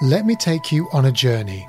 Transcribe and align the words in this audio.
Let 0.00 0.26
me 0.26 0.34
take 0.34 0.72
you 0.72 0.88
on 0.92 1.04
a 1.04 1.12
journey 1.12 1.68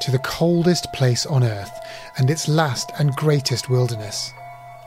to 0.00 0.10
the 0.10 0.20
coldest 0.20 0.90
place 0.94 1.26
on 1.26 1.44
Earth 1.44 1.78
and 2.16 2.30
its 2.30 2.48
last 2.48 2.90
and 2.98 3.14
greatest 3.16 3.68
wilderness, 3.68 4.32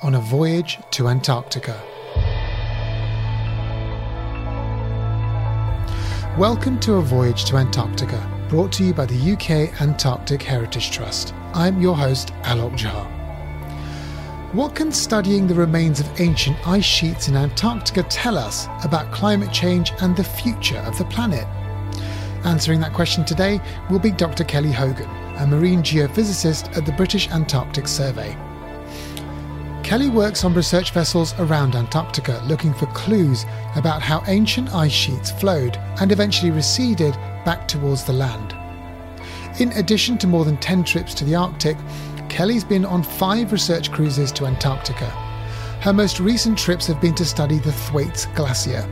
on 0.02 0.16
a 0.16 0.20
voyage 0.20 0.80
to 0.92 1.10
Antarctica. 1.10 1.80
Welcome 6.36 6.80
to 6.80 6.94
A 6.94 7.02
Voyage 7.02 7.46
to 7.46 7.58
Antarctica, 7.58 8.28
brought 8.50 8.72
to 8.74 8.86
you 8.86 8.94
by 8.94 9.06
the 9.06 9.34
UK 9.34 9.80
Antarctic 9.82 10.42
Heritage 10.42 10.90
Trust. 10.90 11.34
I'm 11.54 11.80
your 11.80 11.96
host, 11.96 12.30
Alok 12.44 12.76
Jha. 12.78 14.54
What 14.54 14.74
can 14.74 14.92
studying 14.92 15.46
the 15.48 15.54
remains 15.54 16.00
of 16.00 16.20
ancient 16.20 16.58
ice 16.66 16.86
sheets 16.86 17.28
in 17.28 17.36
Antarctica 17.36 18.04
tell 18.04 18.38
us 18.38 18.68
about 18.84 19.12
climate 19.12 19.52
change 19.52 19.92
and 20.02 20.16
the 20.16 20.24
future 20.24 20.80
of 20.80 20.98
the 20.98 21.06
planet? 21.06 21.46
Answering 22.46 22.82
that 22.82 22.94
question 22.94 23.24
today 23.24 23.62
will 23.90 24.00
be 24.00 24.12
Dr. 24.12 24.44
Kelly 24.44 24.72
Hogan, 24.72 25.10
a 25.38 25.48
marine 25.48 25.82
geophysicist 25.82 26.76
at 26.76 26.86
the 26.86 26.92
British 26.92 27.30
Antarctic 27.30 27.88
Survey. 27.88 28.38
Kelly 29.84 30.10
works 30.10 30.44
on 30.44 30.54
research 30.54 30.92
vessels 30.92 31.34
around 31.40 31.76
Antarctica 31.76 32.42
looking 32.46 32.74
for 32.74 32.86
clues 32.88 33.46
about 33.76 34.02
how 34.02 34.24
ancient 34.28 34.74
ice 34.74 34.92
sheets 34.92 35.32
flowed 35.32 35.78
and 36.02 36.12
eventually 36.12 36.52
receded 36.52 37.14
back 37.46 37.68
towards 37.68 38.04
the 38.04 38.14
land. 38.14 38.56
In 39.60 39.72
addition 39.74 40.18
to 40.18 40.28
more 40.28 40.46
than 40.46 40.58
10 40.58 40.84
trips 40.84 41.14
to 41.16 41.26
the 41.26 41.36
Arctic, 41.36 41.78
Kelly's 42.28 42.64
been 42.64 42.86
on 42.86 43.04
five 43.04 43.52
research 43.52 43.92
cruises 43.92 44.32
to 44.34 44.46
Antarctica. 44.48 45.10
Her 45.82 45.94
most 45.94 46.20
recent 46.20 46.58
trips 46.58 46.88
have 46.88 47.00
been 47.00 47.16
to 47.16 47.26
study 47.26 47.60
the 47.60 47.72
Thwaites 47.72 48.26
Glacier, 48.36 48.88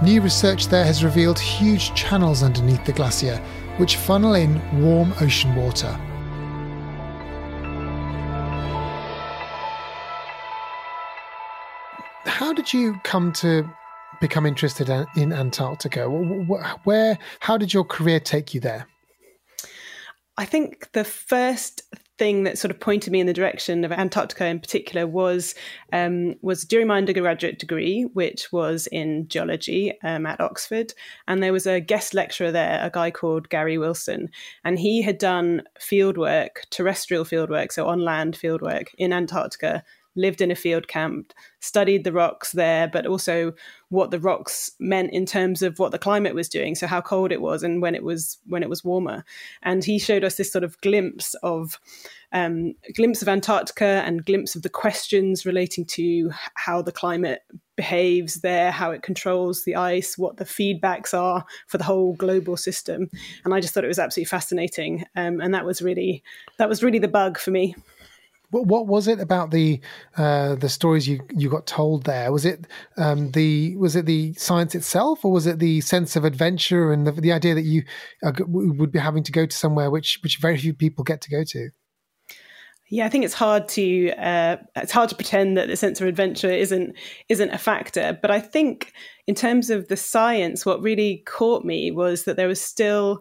New 0.00 0.20
research 0.20 0.68
there 0.68 0.84
has 0.84 1.02
revealed 1.02 1.40
huge 1.40 1.92
channels 1.94 2.44
underneath 2.44 2.84
the 2.84 2.92
glacier, 2.92 3.36
which 3.78 3.96
funnel 3.96 4.34
in 4.34 4.60
warm 4.80 5.12
ocean 5.20 5.56
water. 5.56 5.90
How 12.24 12.52
did 12.52 12.72
you 12.72 13.00
come 13.02 13.32
to 13.34 13.68
become 14.20 14.46
interested 14.46 14.88
in 15.16 15.32
Antarctica? 15.32 16.08
Where, 16.08 17.18
how 17.40 17.58
did 17.58 17.74
your 17.74 17.84
career 17.84 18.20
take 18.20 18.54
you 18.54 18.60
there? 18.60 18.86
I 20.36 20.44
think 20.44 20.92
the 20.92 21.02
first 21.02 21.82
thing 22.18 22.44
that 22.44 22.58
sort 22.58 22.70
of 22.70 22.80
pointed 22.80 23.12
me 23.12 23.20
in 23.20 23.26
the 23.26 23.32
direction 23.32 23.84
of 23.84 23.92
Antarctica 23.92 24.46
in 24.46 24.60
particular 24.60 25.06
was 25.06 25.54
um, 25.92 26.34
was 26.42 26.64
during 26.64 26.88
my 26.88 26.98
undergraduate 26.98 27.58
degree, 27.58 28.02
which 28.12 28.52
was 28.52 28.86
in 28.88 29.28
geology 29.28 29.98
um, 30.02 30.26
at 30.26 30.40
Oxford, 30.40 30.92
and 31.26 31.42
there 31.42 31.52
was 31.52 31.66
a 31.66 31.80
guest 31.80 32.14
lecturer 32.14 32.50
there, 32.50 32.80
a 32.82 32.90
guy 32.90 33.10
called 33.10 33.48
Gary 33.48 33.78
Wilson, 33.78 34.28
and 34.64 34.78
he 34.78 35.02
had 35.02 35.18
done 35.18 35.62
fieldwork, 35.80 36.68
terrestrial 36.70 37.24
fieldwork, 37.24 37.72
so 37.72 37.86
on 37.86 38.00
land 38.00 38.34
fieldwork 38.34 38.88
in 38.98 39.12
Antarctica 39.12 39.84
lived 40.18 40.40
in 40.40 40.50
a 40.50 40.56
field 40.56 40.88
camp, 40.88 41.32
studied 41.60 42.04
the 42.04 42.12
rocks 42.12 42.52
there, 42.52 42.88
but 42.88 43.06
also 43.06 43.52
what 43.88 44.10
the 44.10 44.20
rocks 44.20 44.70
meant 44.78 45.12
in 45.12 45.24
terms 45.24 45.62
of 45.62 45.78
what 45.78 45.92
the 45.92 45.98
climate 45.98 46.34
was 46.34 46.48
doing. 46.48 46.74
So 46.74 46.86
how 46.86 47.00
cold 47.00 47.32
it 47.32 47.40
was 47.40 47.62
and 47.62 47.80
when 47.80 47.94
it 47.94 48.04
was 48.04 48.38
when 48.46 48.62
it 48.62 48.68
was 48.68 48.84
warmer. 48.84 49.24
And 49.62 49.84
he 49.84 49.98
showed 49.98 50.24
us 50.24 50.36
this 50.36 50.52
sort 50.52 50.64
of 50.64 50.78
glimpse 50.80 51.34
of 51.42 51.78
um, 52.32 52.74
glimpse 52.94 53.22
of 53.22 53.28
Antarctica 53.28 54.02
and 54.04 54.24
glimpse 54.24 54.54
of 54.54 54.62
the 54.62 54.68
questions 54.68 55.46
relating 55.46 55.86
to 55.86 56.30
how 56.54 56.82
the 56.82 56.92
climate 56.92 57.40
behaves 57.76 58.40
there, 58.40 58.70
how 58.70 58.90
it 58.90 59.02
controls 59.02 59.64
the 59.64 59.76
ice, 59.76 60.18
what 60.18 60.36
the 60.36 60.44
feedbacks 60.44 61.14
are 61.14 61.46
for 61.68 61.78
the 61.78 61.84
whole 61.84 62.14
global 62.14 62.56
system. 62.56 63.08
And 63.44 63.54
I 63.54 63.60
just 63.60 63.72
thought 63.72 63.84
it 63.84 63.88
was 63.88 63.98
absolutely 64.00 64.28
fascinating. 64.28 65.04
Um, 65.16 65.40
and 65.40 65.54
that 65.54 65.64
was 65.64 65.80
really 65.80 66.22
that 66.58 66.68
was 66.68 66.82
really 66.82 66.98
the 66.98 67.08
bug 67.08 67.38
for 67.38 67.50
me. 67.50 67.74
What, 68.50 68.66
what 68.66 68.86
was 68.86 69.08
it 69.08 69.20
about 69.20 69.50
the 69.50 69.80
uh, 70.16 70.54
the 70.54 70.68
stories 70.68 71.06
you, 71.06 71.20
you 71.30 71.50
got 71.50 71.66
told 71.66 72.04
there? 72.04 72.32
Was 72.32 72.46
it 72.46 72.66
um, 72.96 73.32
the 73.32 73.76
was 73.76 73.94
it 73.94 74.06
the 74.06 74.32
science 74.34 74.74
itself, 74.74 75.24
or 75.24 75.32
was 75.32 75.46
it 75.46 75.58
the 75.58 75.80
sense 75.82 76.16
of 76.16 76.24
adventure 76.24 76.92
and 76.92 77.06
the, 77.06 77.12
the 77.12 77.32
idea 77.32 77.54
that 77.54 77.64
you 77.64 77.82
uh, 78.24 78.32
would 78.46 78.90
be 78.90 78.98
having 78.98 79.22
to 79.24 79.32
go 79.32 79.44
to 79.44 79.56
somewhere 79.56 79.90
which 79.90 80.18
which 80.22 80.38
very 80.38 80.56
few 80.56 80.72
people 80.72 81.04
get 81.04 81.20
to 81.22 81.30
go 81.30 81.44
to? 81.44 81.70
Yeah, 82.90 83.04
I 83.04 83.10
think 83.10 83.26
it's 83.26 83.34
hard 83.34 83.68
to 83.68 84.12
uh, 84.12 84.56
it's 84.76 84.92
hard 84.92 85.10
to 85.10 85.14
pretend 85.14 85.58
that 85.58 85.68
the 85.68 85.76
sense 85.76 86.00
of 86.00 86.06
adventure 86.06 86.50
isn't 86.50 86.96
isn't 87.28 87.50
a 87.50 87.58
factor. 87.58 88.18
But 88.20 88.30
I 88.30 88.40
think 88.40 88.94
in 89.26 89.34
terms 89.34 89.68
of 89.68 89.88
the 89.88 89.96
science, 89.96 90.64
what 90.64 90.80
really 90.80 91.22
caught 91.26 91.66
me 91.66 91.90
was 91.90 92.24
that 92.24 92.36
there 92.36 92.48
was 92.48 92.62
still 92.62 93.20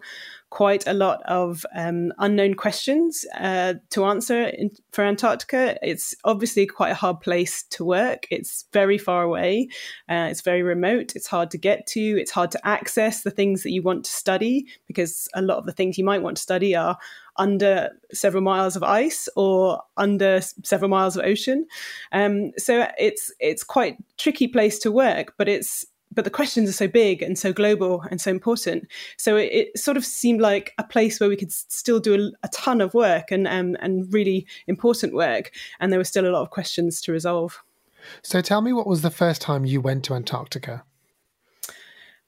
quite 0.49 0.87
a 0.87 0.93
lot 0.93 1.21
of 1.23 1.65
um, 1.75 2.13
unknown 2.19 2.53
questions 2.53 3.25
uh, 3.37 3.73
to 3.89 4.05
answer 4.05 4.43
in, 4.43 4.71
for 4.91 5.03
Antarctica. 5.03 5.77
It's 5.81 6.15
obviously 6.23 6.65
quite 6.65 6.91
a 6.91 6.95
hard 6.95 7.19
place 7.19 7.63
to 7.71 7.83
work. 7.83 8.27
It's 8.31 8.65
very 8.71 8.97
far 8.97 9.23
away. 9.23 9.67
Uh, 10.09 10.27
it's 10.31 10.41
very 10.41 10.63
remote. 10.63 11.15
It's 11.15 11.27
hard 11.27 11.51
to 11.51 11.57
get 11.57 11.85
to. 11.87 11.99
It's 11.99 12.31
hard 12.31 12.51
to 12.51 12.67
access 12.67 13.23
the 13.23 13.31
things 13.31 13.63
that 13.63 13.71
you 13.71 13.81
want 13.81 14.05
to 14.05 14.11
study 14.11 14.67
because 14.87 15.27
a 15.33 15.41
lot 15.41 15.57
of 15.57 15.65
the 15.65 15.73
things 15.73 15.97
you 15.97 16.05
might 16.05 16.21
want 16.21 16.37
to 16.37 16.43
study 16.43 16.75
are 16.75 16.97
under 17.35 17.91
several 18.11 18.41
miles 18.41 18.75
of 18.75 18.83
ice 18.83 19.29
or 19.35 19.81
under 19.97 20.41
several 20.63 20.89
miles 20.89 21.17
of 21.17 21.25
ocean. 21.25 21.65
Um, 22.11 22.51
so 22.57 22.87
it's 22.97 23.31
it's 23.39 23.63
quite 23.63 23.97
tricky 24.17 24.47
place 24.47 24.79
to 24.79 24.91
work, 24.91 25.33
but 25.37 25.47
it's 25.47 25.85
but 26.13 26.23
the 26.23 26.29
questions 26.29 26.69
are 26.69 26.73
so 26.73 26.87
big 26.87 27.21
and 27.21 27.37
so 27.37 27.53
global 27.53 28.03
and 28.09 28.19
so 28.19 28.31
important. 28.31 28.87
So 29.17 29.35
it, 29.35 29.51
it 29.51 29.77
sort 29.77 29.97
of 29.97 30.05
seemed 30.05 30.41
like 30.41 30.73
a 30.77 30.83
place 30.83 31.19
where 31.19 31.29
we 31.29 31.35
could 31.35 31.51
still 31.51 31.99
do 31.99 32.15
a, 32.15 32.45
a 32.45 32.49
ton 32.49 32.81
of 32.81 32.93
work 32.93 33.31
and 33.31 33.47
um, 33.47 33.75
and 33.79 34.11
really 34.13 34.47
important 34.67 35.13
work, 35.13 35.51
and 35.79 35.91
there 35.91 35.99
were 35.99 36.03
still 36.03 36.27
a 36.27 36.31
lot 36.31 36.41
of 36.41 36.49
questions 36.49 37.01
to 37.01 37.11
resolve. 37.11 37.61
So 38.21 38.41
tell 38.41 38.61
me, 38.61 38.73
what 38.73 38.87
was 38.87 39.01
the 39.01 39.09
first 39.11 39.41
time 39.41 39.65
you 39.65 39.81
went 39.81 40.05
to 40.05 40.13
Antarctica? 40.13 40.83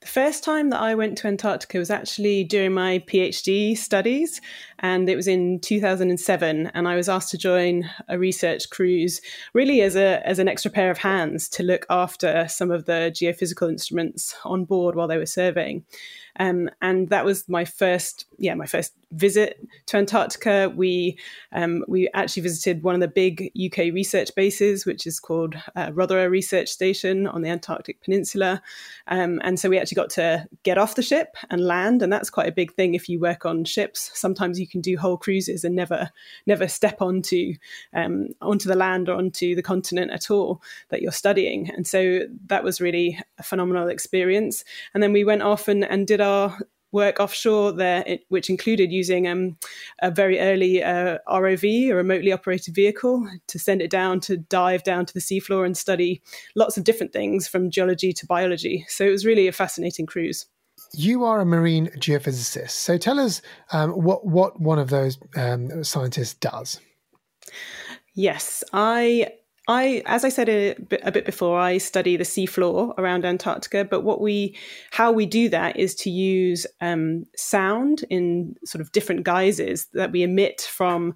The 0.02 0.08
first 0.08 0.46
time 0.46 0.70
that 0.70 0.80
I 0.80 0.96
went 0.96 1.18
to 1.18 1.28
Antarctica 1.28 1.78
was 1.78 1.90
actually 1.90 2.46
during 2.46 2.72
my 2.72 3.00
PhD 3.00 3.78
studies, 3.78 4.40
and 4.80 5.10
it 5.10 5.18
was 5.18 5.28
in 5.28 5.60
2007. 5.60 6.72
And 6.74 6.88
I 6.88 6.96
was 6.96 7.10
asked 7.10 7.32
to 7.32 7.38
join 7.38 7.90
a 8.08 8.18
research 8.18 8.70
cruise, 8.70 9.20
really 9.54 9.82
as 9.82 9.98
a 9.98 10.26
as 10.26 10.40
an 10.40 10.48
extra 10.48 10.72
pair 10.72 10.90
of 10.90 11.00
hands 11.00 11.50
to 11.50 11.64
look 11.64 11.86
after 11.90 12.48
some 12.48 12.72
of 12.72 12.86
the 12.86 13.12
geophysical 13.14 13.70
instruments 13.70 14.36
on 14.46 14.64
board 14.64 14.96
while 14.96 15.08
they 15.10 15.18
were 15.18 15.26
surveying. 15.26 15.84
Um, 16.38 16.70
and 16.82 17.10
that 17.10 17.26
was 17.26 17.48
my 17.50 17.66
first, 17.66 18.26
yeah, 18.38 18.54
my 18.56 18.66
first 18.66 18.94
visit 19.12 19.60
to 19.88 19.98
Antarctica. 19.98 20.72
We 20.76 21.18
um, 21.52 21.84
we 21.88 22.10
actually 22.14 22.44
visited 22.44 22.84
one 22.84 22.96
of 22.96 23.02
the 23.02 23.08
big 23.08 23.52
UK 23.60 23.94
research 23.94 24.34
bases, 24.36 24.86
which 24.86 25.08
is 25.08 25.20
called 25.20 25.56
uh, 25.76 25.88
Rothera 25.88 26.30
Research 26.30 26.70
Station 26.70 27.28
on 27.28 27.42
the 27.42 27.50
Antarctic 27.50 28.02
Peninsula. 28.02 28.62
Um, 29.08 29.42
and 29.44 29.60
so 29.60 29.70
we 29.70 29.80
actually 29.80 29.96
got 29.96 30.12
to 30.12 30.48
get 30.64 30.78
off 30.78 30.96
the 30.96 31.02
ship 31.02 31.36
and 31.50 31.66
land, 31.66 32.02
and 32.02 32.14
that's 32.14 32.30
quite 32.30 32.48
a 32.48 32.54
big 32.54 32.74
thing 32.74 32.94
if 32.94 33.10
you 33.10 33.20
work 33.20 33.46
on 33.46 33.64
ships. 33.64 34.12
Sometimes 34.14 34.60
you 34.60 34.68
can 34.68 34.82
do 34.82 34.98
whole 34.98 35.18
cruises 35.18 35.64
and 35.64 35.76
never 35.76 36.12
never 36.46 36.68
step 36.68 37.02
onto 37.02 37.54
um, 37.94 38.28
onto 38.42 38.70
the 38.70 38.76
land 38.76 39.10
or 39.10 39.18
onto 39.18 39.56
the 39.56 39.64
continent 39.64 40.12
at 40.12 40.30
all 40.30 40.62
that 40.90 41.02
you're 41.02 41.12
studying. 41.12 41.70
And 41.72 41.88
so 41.88 42.22
that 42.48 42.64
was 42.64 42.82
really 42.82 43.20
a 43.38 43.44
phenomenal 43.44 43.88
experience. 43.88 44.64
And 44.94 45.02
then 45.02 45.14
we 45.14 45.24
went 45.24 45.42
off 45.42 45.68
and, 45.68 45.84
and 45.84 46.06
did 46.06 46.22
our 46.22 46.29
work 46.92 47.20
offshore 47.20 47.72
there, 47.72 48.04
it, 48.08 48.22
which 48.30 48.50
included 48.50 48.92
using 48.92 49.28
um, 49.28 49.58
a 50.02 50.10
very 50.10 50.40
early 50.40 50.84
uh, 50.84 51.18
ROV, 51.28 51.90
a 51.90 51.94
remotely 51.94 52.32
operated 52.32 52.74
vehicle, 52.74 53.28
to 53.48 53.60
send 53.60 53.82
it 53.82 53.92
down 53.92 54.20
to 54.22 54.38
dive 54.38 54.84
down 54.84 55.06
to 55.06 55.14
the 55.14 55.20
seafloor 55.20 55.66
and 55.66 55.78
study 55.78 56.22
lots 56.56 56.78
of 56.78 56.84
different 56.84 57.14
things 57.14 57.48
from 57.48 57.70
geology 57.70 58.14
to 58.14 58.26
biology. 58.26 58.86
So 58.88 59.06
it 59.06 59.12
was 59.12 59.26
really 59.26 59.48
a 59.48 59.52
fascinating 59.52 60.06
cruise. 60.06 60.48
You 60.94 61.24
are 61.26 61.42
a 61.42 61.46
marine 61.46 61.88
geophysicist. 61.98 62.72
So 62.72 62.98
tell 62.98 63.20
us 63.20 63.42
um, 63.72 63.92
what, 63.92 64.26
what 64.26 64.60
one 64.60 64.80
of 64.80 64.90
those 64.90 65.20
um, 65.36 65.84
scientists 65.84 66.34
does. 66.34 66.80
Yes, 68.16 68.64
I 68.74 69.34
I, 69.70 70.02
as 70.08 70.26
I 70.26 70.30
said 70.30 70.50
a 70.50 70.74
bit, 70.74 71.00
a 71.04 71.12
bit, 71.12 71.26
before, 71.26 71.60
I 71.60 71.78
study 71.78 72.18
the 72.18 72.24
seafloor 72.24 72.98
around 72.98 73.24
Antarctica. 73.24 73.86
But 73.86 74.02
what 74.02 74.20
we, 74.20 74.58
how 74.90 75.12
we 75.12 75.28
do 75.28 75.48
that 75.50 75.78
is 75.78 75.94
to 75.96 76.10
use 76.10 76.66
um, 76.82 77.26
sound 77.36 78.04
in 78.10 78.56
sort 78.66 78.82
of 78.82 78.92
different 78.92 79.26
guises 79.26 79.86
that 79.94 80.12
we 80.12 80.24
emit 80.24 80.62
from 80.62 81.14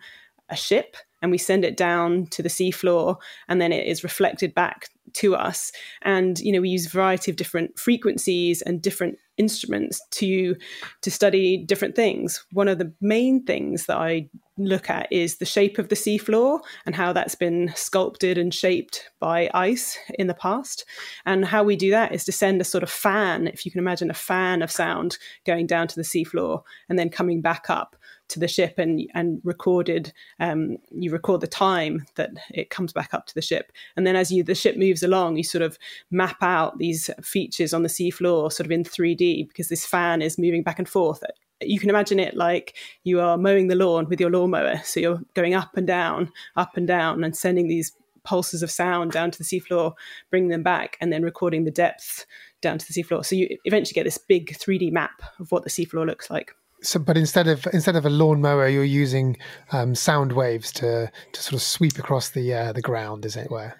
a 0.49 0.55
ship, 0.55 0.95
and 1.23 1.31
we 1.31 1.39
send 1.39 1.65
it 1.65 1.75
down 1.75 2.27
to 2.27 2.43
the 2.43 2.49
seafloor, 2.49 3.15
and 3.47 3.59
then 3.59 3.71
it 3.71 3.87
is 3.87 4.03
reflected 4.03 4.53
back 4.53 4.89
to 5.13 5.35
us. 5.35 5.71
And 6.03 6.39
you 6.39 6.51
know, 6.51 6.61
we 6.61 6.69
use 6.69 6.85
a 6.85 6.89
variety 6.89 7.31
of 7.31 7.37
different 7.37 7.79
frequencies 7.79 8.61
and 8.61 8.83
different 8.83 9.17
instruments 9.37 9.99
to 10.11 10.55
to 11.01 11.09
study 11.09 11.57
different 11.57 11.95
things. 11.95 12.45
One 12.51 12.67
of 12.67 12.77
the 12.77 12.93
main 13.01 13.45
things 13.45 13.87
that 13.87 13.97
I 13.97 14.29
look 14.57 14.89
at 14.89 15.07
is 15.11 15.37
the 15.37 15.45
shape 15.45 15.79
of 15.79 15.89
the 15.89 15.95
seafloor 15.95 16.59
and 16.85 16.95
how 16.95 17.11
that's 17.11 17.35
been 17.35 17.71
sculpted 17.75 18.37
and 18.37 18.53
shaped 18.53 19.09
by 19.19 19.49
ice 19.53 19.97
in 20.19 20.27
the 20.27 20.33
past. 20.33 20.85
And 21.25 21.45
how 21.45 21.63
we 21.63 21.75
do 21.75 21.89
that 21.91 22.13
is 22.13 22.23
to 22.25 22.31
send 22.31 22.61
a 22.61 22.65
sort 22.65 22.83
of 22.83 22.89
fan, 22.89 23.47
if 23.47 23.65
you 23.65 23.71
can 23.71 23.79
imagine 23.79 24.09
a 24.09 24.15
fan 24.15 24.61
of 24.61 24.71
sound 24.71 25.17
going 25.45 25.65
down 25.65 25.87
to 25.87 25.95
the 25.95 26.03
seafloor 26.03 26.61
and 26.87 26.99
then 26.99 27.09
coming 27.09 27.41
back 27.41 27.69
up 27.69 27.95
to 28.29 28.39
the 28.39 28.47
ship 28.47 28.75
and 28.79 29.01
and 29.13 29.41
recorded 29.43 30.13
um, 30.39 30.77
you 30.91 31.11
record 31.11 31.41
the 31.41 31.47
time 31.47 32.05
that 32.15 32.31
it 32.51 32.69
comes 32.69 32.93
back 32.93 33.13
up 33.13 33.25
to 33.27 33.35
the 33.35 33.41
ship 33.41 33.71
and 33.95 34.07
then 34.07 34.15
as 34.15 34.31
you 34.31 34.43
the 34.43 34.55
ship 34.55 34.77
moves 34.77 35.03
along 35.03 35.35
you 35.35 35.43
sort 35.43 35.61
of 35.61 35.77
map 36.09 36.41
out 36.41 36.77
these 36.77 37.09
features 37.21 37.73
on 37.73 37.83
the 37.83 37.89
seafloor 37.89 38.51
sort 38.51 38.65
of 38.65 38.71
in 38.71 38.83
3D 38.83 39.47
because 39.47 39.67
this 39.67 39.85
fan 39.85 40.21
is 40.21 40.39
moving 40.39 40.63
back 40.63 40.79
and 40.79 40.87
forth 40.87 41.21
you 41.61 41.79
can 41.79 41.89
imagine 41.89 42.19
it 42.19 42.35
like 42.35 42.75
you 43.03 43.19
are 43.19 43.37
mowing 43.37 43.67
the 43.67 43.75
lawn 43.75 44.07
with 44.09 44.19
your 44.19 44.29
lawnmower. 44.29 44.81
So 44.83 44.99
you're 44.99 45.21
going 45.33 45.53
up 45.53 45.75
and 45.77 45.87
down, 45.87 46.31
up 46.55 46.77
and 46.77 46.87
down, 46.87 47.23
and 47.23 47.35
sending 47.35 47.67
these 47.67 47.93
pulses 48.23 48.63
of 48.63 48.71
sound 48.71 49.11
down 49.11 49.31
to 49.31 49.37
the 49.37 49.43
seafloor, 49.43 49.93
bringing 50.29 50.49
them 50.49 50.63
back, 50.63 50.97
and 51.01 51.11
then 51.11 51.23
recording 51.23 51.65
the 51.65 51.71
depth 51.71 52.25
down 52.61 52.77
to 52.77 52.85
the 52.85 52.93
seafloor. 52.93 53.25
So 53.25 53.35
you 53.35 53.57
eventually 53.65 53.93
get 53.93 54.05
this 54.05 54.17
big 54.17 54.57
3D 54.57 54.91
map 54.91 55.21
of 55.39 55.51
what 55.51 55.63
the 55.63 55.69
seafloor 55.69 56.05
looks 56.05 56.29
like. 56.29 56.51
So, 56.81 56.99
but 56.99 57.15
instead 57.15 57.47
of 57.47 57.65
instead 57.71 57.95
of 57.95 58.05
a 58.05 58.09
lawnmower, 58.09 58.67
you're 58.67 58.83
using 58.83 59.37
um, 59.71 59.95
sound 59.95 60.33
waves 60.33 60.69
to 60.73 61.09
to 61.31 61.41
sort 61.41 61.53
of 61.53 61.61
sweep 61.61 61.97
across 61.97 62.29
the 62.29 62.53
uh, 62.53 62.73
the 62.73 62.81
ground, 62.81 63.25
as 63.25 63.37
it 63.37 63.49
were 63.49 63.75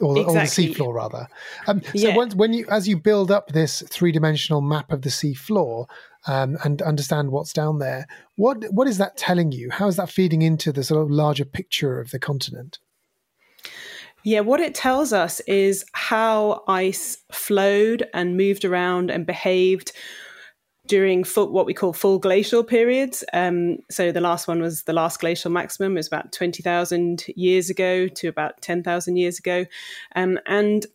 or, 0.00 0.18
exactly. 0.18 0.34
or 0.34 0.68
the 0.68 0.74
seafloor 0.74 0.94
rather. 0.94 1.28
Um, 1.66 1.82
so 1.82 1.90
yeah. 2.08 2.16
once, 2.16 2.34
when 2.34 2.52
you 2.52 2.66
as 2.70 2.88
you 2.88 2.98
build 2.98 3.30
up 3.30 3.48
this 3.48 3.82
three 3.90 4.12
dimensional 4.12 4.60
map 4.60 4.92
of 4.92 5.02
the 5.02 5.10
seafloor 5.10 5.86
um, 6.26 6.56
and 6.64 6.82
understand 6.82 7.30
what's 7.30 7.52
down 7.52 7.78
there, 7.78 8.06
what 8.36 8.64
what 8.70 8.88
is 8.88 8.98
that 8.98 9.16
telling 9.16 9.52
you? 9.52 9.70
How 9.70 9.88
is 9.88 9.96
that 9.96 10.10
feeding 10.10 10.42
into 10.42 10.72
the 10.72 10.84
sort 10.84 11.02
of 11.02 11.10
larger 11.10 11.44
picture 11.44 12.00
of 12.00 12.10
the 12.10 12.18
continent? 12.18 12.78
Yeah, 14.24 14.40
what 14.40 14.60
it 14.60 14.74
tells 14.74 15.12
us 15.12 15.40
is 15.40 15.84
how 15.92 16.64
ice 16.66 17.18
flowed 17.30 18.08
and 18.14 18.38
moved 18.38 18.64
around 18.64 19.10
and 19.10 19.26
behaved 19.26 19.92
during 20.86 21.24
full, 21.24 21.50
what 21.50 21.66
we 21.66 21.74
call 21.74 21.92
full 21.92 22.18
glacial 22.18 22.62
periods. 22.62 23.24
Um, 23.32 23.78
so 23.90 24.12
the 24.12 24.20
last 24.20 24.46
one 24.46 24.60
was 24.60 24.82
the 24.82 24.92
last 24.92 25.20
glacial 25.20 25.50
maximum, 25.50 25.92
it 25.92 26.00
was 26.00 26.06
about 26.06 26.32
20,000 26.32 27.24
years 27.36 27.70
ago 27.70 28.08
to 28.08 28.28
about 28.28 28.60
10,000 28.60 29.16
years 29.16 29.38
ago. 29.38 29.64
Um, 30.14 30.38
and 30.46 30.86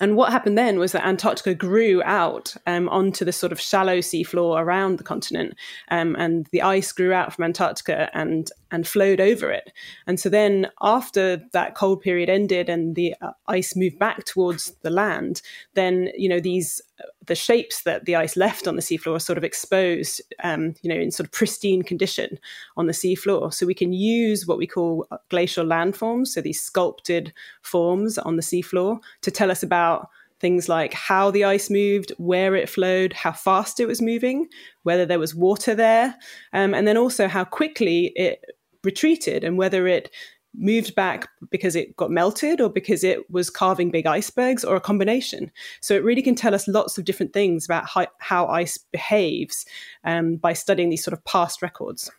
and 0.00 0.16
what 0.16 0.30
happened 0.30 0.56
then 0.56 0.78
was 0.78 0.92
that 0.92 1.06
Antarctica 1.06 1.54
grew 1.54 2.02
out 2.04 2.54
um, 2.66 2.88
onto 2.88 3.24
the 3.24 3.32
sort 3.32 3.52
of 3.52 3.60
shallow 3.60 3.98
seafloor 3.98 4.60
around 4.60 4.98
the 4.98 5.04
continent, 5.04 5.56
um, 5.90 6.14
and 6.16 6.46
the 6.52 6.62
ice 6.62 6.92
grew 6.92 7.12
out 7.12 7.32
from 7.32 7.44
Antarctica 7.44 8.08
and 8.14 8.50
and 8.70 8.86
flowed 8.86 9.20
over 9.20 9.50
it. 9.50 9.72
And 10.06 10.20
so 10.20 10.28
then, 10.28 10.68
after 10.80 11.42
that 11.52 11.74
cold 11.74 12.00
period 12.00 12.28
ended 12.28 12.68
and 12.68 12.94
the 12.94 13.14
uh, 13.20 13.32
ice 13.48 13.74
moved 13.74 13.98
back 13.98 14.24
towards 14.24 14.72
the 14.82 14.90
land, 14.90 15.42
then 15.74 16.10
you 16.16 16.28
know 16.28 16.40
these 16.40 16.80
the 17.26 17.34
shapes 17.34 17.82
that 17.82 18.04
the 18.04 18.16
ice 18.16 18.36
left 18.36 18.66
on 18.66 18.76
the 18.76 18.82
seafloor 18.82 19.16
are 19.16 19.20
sort 19.20 19.38
of 19.38 19.44
exposed, 19.44 20.22
um, 20.42 20.74
you 20.82 20.88
know, 20.88 21.00
in 21.00 21.10
sort 21.10 21.26
of 21.26 21.32
pristine 21.32 21.82
condition 21.82 22.38
on 22.76 22.86
the 22.86 22.92
seafloor. 22.92 23.52
So 23.52 23.66
we 23.66 23.74
can 23.74 23.92
use 23.92 24.46
what 24.46 24.58
we 24.58 24.66
call 24.66 25.06
glacial 25.28 25.64
landforms, 25.64 26.28
so 26.28 26.40
these 26.40 26.60
sculpted 26.60 27.32
forms 27.62 28.18
on 28.18 28.36
the 28.36 28.42
seafloor, 28.42 28.98
to 29.22 29.30
tell 29.30 29.50
us 29.50 29.62
about 29.62 30.08
things 30.40 30.68
like 30.68 30.94
how 30.94 31.30
the 31.30 31.44
ice 31.44 31.68
moved, 31.68 32.12
where 32.18 32.54
it 32.54 32.68
flowed, 32.68 33.12
how 33.12 33.32
fast 33.32 33.80
it 33.80 33.86
was 33.86 34.00
moving, 34.00 34.48
whether 34.84 35.04
there 35.04 35.18
was 35.18 35.34
water 35.34 35.74
there, 35.74 36.14
um, 36.52 36.74
and 36.74 36.86
then 36.86 36.96
also 36.96 37.28
how 37.28 37.44
quickly 37.44 38.12
it 38.14 38.44
retreated 38.84 39.42
and 39.42 39.58
whether 39.58 39.88
it 39.88 40.10
moved 40.54 40.94
back 40.94 41.28
because 41.50 41.76
it 41.76 41.96
got 41.96 42.10
melted 42.10 42.60
or 42.60 42.68
because 42.68 43.04
it 43.04 43.30
was 43.30 43.50
calving 43.50 43.90
big 43.90 44.06
icebergs 44.06 44.64
or 44.64 44.76
a 44.76 44.80
combination. 44.80 45.50
So 45.80 45.94
it 45.94 46.04
really 46.04 46.22
can 46.22 46.34
tell 46.34 46.54
us 46.54 46.68
lots 46.68 46.98
of 46.98 47.04
different 47.04 47.32
things 47.32 47.64
about 47.64 47.86
how, 47.88 48.06
how 48.18 48.46
ice 48.46 48.78
behaves 48.78 49.64
um, 50.04 50.36
by 50.36 50.52
studying 50.52 50.90
these 50.90 51.04
sort 51.04 51.12
of 51.12 51.24
past 51.24 51.62
records. 51.62 52.10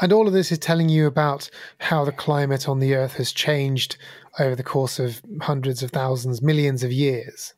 And 0.00 0.12
all 0.12 0.26
of 0.26 0.32
this 0.32 0.50
is 0.50 0.58
telling 0.58 0.88
you 0.88 1.06
about 1.06 1.48
how 1.78 2.04
the 2.04 2.12
climate 2.12 2.68
on 2.68 2.80
the 2.80 2.94
Earth 2.94 3.14
has 3.14 3.32
changed 3.32 3.96
over 4.38 4.56
the 4.56 4.62
course 4.62 4.98
of 4.98 5.22
hundreds 5.40 5.82
of 5.82 5.90
thousands, 5.90 6.42
millions 6.42 6.82
of 6.82 6.92
years. 6.92 7.54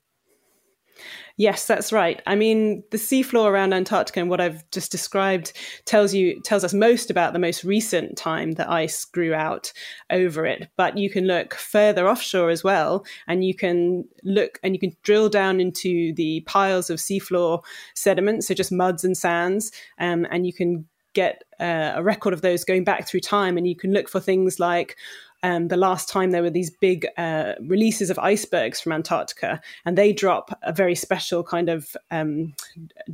Yes, 1.37 1.67
that's 1.67 1.93
right. 1.93 2.23
I 2.27 2.37
mean, 2.37 2.85
the 2.93 2.97
seafloor 2.97 3.51
around 3.51 3.73
Antarctica 3.73 4.21
and 4.21 4.31
what 4.31 4.41
I've 4.41 4.69
just 4.71 4.93
described 4.93 5.53
tells 5.85 6.15
you 6.15 6.41
tells 6.43 6.63
us 6.63 6.73
most 6.73 7.11
about 7.11 7.33
the 7.33 7.41
most 7.41 7.65
recent 7.65 8.17
time 8.17 8.53
that 8.53 8.71
ice 8.71 9.05
grew 9.05 9.35
out 9.35 9.73
over 10.11 10.47
it. 10.47 10.69
But 10.77 10.97
you 10.97 11.11
can 11.11 11.27
look 11.27 11.55
further 11.55 12.09
offshore 12.09 12.51
as 12.51 12.63
well, 12.63 13.05
and 13.27 13.45
you 13.45 13.55
can 13.55 14.05
look 14.23 14.61
and 14.63 14.75
you 14.75 14.81
can 14.81 14.97
drill 15.03 15.29
down 15.29 15.61
into 15.61 16.15
the 16.15 16.43
piles 16.43 16.89
of 16.89 17.01
seafloor 17.01 17.63
sediment, 17.95 18.45
so 18.45 18.55
just 18.55 18.71
muds 18.71 19.03
and 19.05 19.17
sands, 19.17 19.73
um, 19.99 20.27
and 20.31 20.47
you 20.47 20.53
can 20.53 20.87
get 21.15 21.45
uh, 21.61 21.93
a 21.95 22.03
record 22.03 22.35
of 22.35 22.43
those 22.43 22.65
going 22.65 22.85
back 22.85 23.09
through 23.09 23.21
time, 23.21 23.57
and 23.57 23.67
you 23.67 23.77
can 23.77 23.93
look 23.93 24.09
for 24.09 24.21
things 24.21 24.61
like 24.61 24.97
um, 25.45 25.69
the 25.69 25.77
last 25.77 26.09
time 26.09 26.31
there 26.31 26.43
were 26.43 26.49
these 26.49 26.71
big 26.71 27.07
uh, 27.19 27.53
releases 27.61 28.09
of 28.09 28.19
icebergs 28.19 28.81
from 28.81 28.93
Antarctica, 28.93 29.61
and 29.85 29.97
they 29.97 30.11
drop 30.11 30.59
a 30.63 30.73
very 30.73 30.95
special 30.95 31.45
kind 31.45 31.69
of 31.69 31.95
um, 32.11 32.55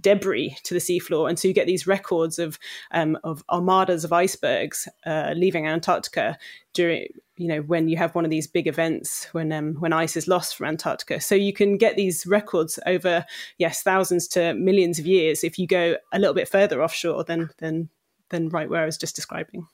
debris 0.01 0.57
to 0.63 0.73
the 0.73 0.79
seafloor, 0.79 1.29
and 1.29 1.41
so 1.41 1.49
you 1.49 1.55
get 1.55 1.67
these 1.67 1.89
records 1.89 2.39
of 2.39 2.57
um, 2.93 3.19
of 3.25 3.43
armadas 3.51 4.05
of 4.05 4.13
icebergs 4.13 4.87
uh, 5.07 5.35
leaving 5.37 5.67
Antarctica 5.67 6.39
during 6.73 7.09
you 7.37 7.49
know 7.49 7.63
when 7.63 7.89
you 7.89 7.97
have 7.97 8.15
one 8.15 8.25
of 8.25 8.31
these 8.31 8.47
big 8.47 8.69
events 8.69 9.27
when 9.33 9.51
um, 9.51 9.75
when 9.81 9.93
ice 9.93 10.17
is 10.17 10.29
lost 10.29 10.55
from 10.55 10.69
Antarctica. 10.69 11.21
So 11.21 11.35
you 11.35 11.53
can 11.53 11.79
get 11.79 11.97
these 11.97 12.25
records 12.29 12.79
over 12.87 13.27
yes 13.59 13.83
thousands 13.83 14.29
to 14.29 14.55
millions 14.55 15.01
of 15.01 15.07
years 15.07 15.43
if 15.43 15.59
you 15.59 15.67
go 15.67 15.97
a 16.13 16.21
little 16.21 16.35
bit 16.35 16.49
further 16.49 16.81
offshore 16.81 17.25
than 17.25 17.51
than 17.59 17.89
than 18.31 18.49
right 18.49 18.69
where 18.69 18.83
I 18.83 18.87
was 18.87 18.97
just 18.97 19.15
describing. 19.15 19.67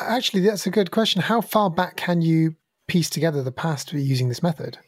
Actually, 0.00 0.42
that's 0.42 0.66
a 0.66 0.70
good 0.70 0.90
question. 0.90 1.22
How 1.22 1.40
far 1.40 1.70
back 1.70 1.96
can 1.96 2.22
you 2.22 2.54
piece 2.86 3.10
together 3.10 3.42
the 3.42 3.52
past 3.52 3.92
using 3.92 4.28
this 4.28 4.42
method? 4.42 4.78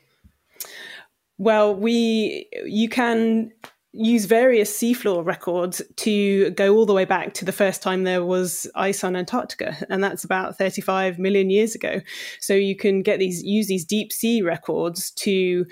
Well, 1.39 1.75
we 1.75 2.49
you 2.65 2.89
can 2.89 3.51
use 3.97 4.25
various 4.25 4.77
seafloor 4.77 5.25
records 5.25 5.81
to 5.97 6.51
go 6.51 6.75
all 6.75 6.85
the 6.85 6.93
way 6.93 7.05
back 7.05 7.33
to 7.33 7.45
the 7.45 7.53
first 7.53 7.81
time 7.81 8.03
there 8.03 8.25
was 8.25 8.69
ice 8.75 9.05
on 9.05 9.15
Antarctica, 9.15 9.77
and 9.89 10.03
that's 10.03 10.25
about 10.25 10.59
35 10.59 11.19
million 11.19 11.49
years 11.49 11.75
ago. 11.75 12.01
So 12.41 12.55
you 12.55 12.77
can 12.77 13.03
get 13.03 13.19
these 13.19 13.43
use 13.43 13.69
these 13.69 13.85
deep 13.85 14.13
sea 14.13 14.43
records 14.43 15.11
to 15.13 15.65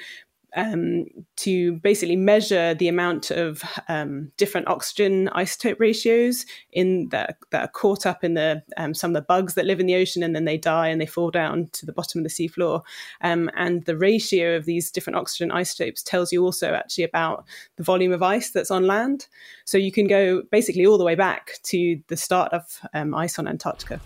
um, 0.54 1.06
to 1.36 1.74
basically 1.76 2.16
measure 2.16 2.74
the 2.74 2.88
amount 2.88 3.30
of 3.30 3.62
um, 3.88 4.30
different 4.36 4.68
oxygen 4.68 5.30
isotope 5.34 5.80
ratios 5.80 6.44
in 6.72 7.08
that, 7.10 7.36
that 7.50 7.62
are 7.62 7.68
caught 7.68 8.06
up 8.06 8.22
in 8.22 8.34
the 8.34 8.62
um, 8.76 8.94
some 8.94 9.10
of 9.10 9.14
the 9.14 9.22
bugs 9.22 9.54
that 9.54 9.64
live 9.64 9.80
in 9.80 9.86
the 9.86 9.94
ocean 9.94 10.22
and 10.22 10.34
then 10.34 10.44
they 10.44 10.58
die 10.58 10.88
and 10.88 11.00
they 11.00 11.06
fall 11.06 11.30
down 11.30 11.68
to 11.72 11.86
the 11.86 11.92
bottom 11.92 12.20
of 12.20 12.24
the 12.24 12.30
seafloor. 12.30 12.82
Um, 13.22 13.50
and 13.56 13.84
the 13.84 13.96
ratio 13.96 14.56
of 14.56 14.64
these 14.64 14.90
different 14.90 15.16
oxygen 15.16 15.50
isotopes 15.50 16.02
tells 16.02 16.32
you 16.32 16.44
also 16.44 16.74
actually 16.74 17.04
about 17.04 17.44
the 17.76 17.82
volume 17.82 18.12
of 18.12 18.22
ice 18.22 18.50
that's 18.50 18.70
on 18.70 18.86
land. 18.86 19.26
So 19.64 19.78
you 19.78 19.92
can 19.92 20.06
go 20.06 20.42
basically 20.50 20.86
all 20.86 20.98
the 20.98 21.04
way 21.04 21.14
back 21.14 21.58
to 21.64 22.00
the 22.08 22.16
start 22.16 22.52
of 22.52 22.80
um, 22.94 23.14
ice 23.14 23.38
on 23.38 23.48
Antarctica. 23.48 24.00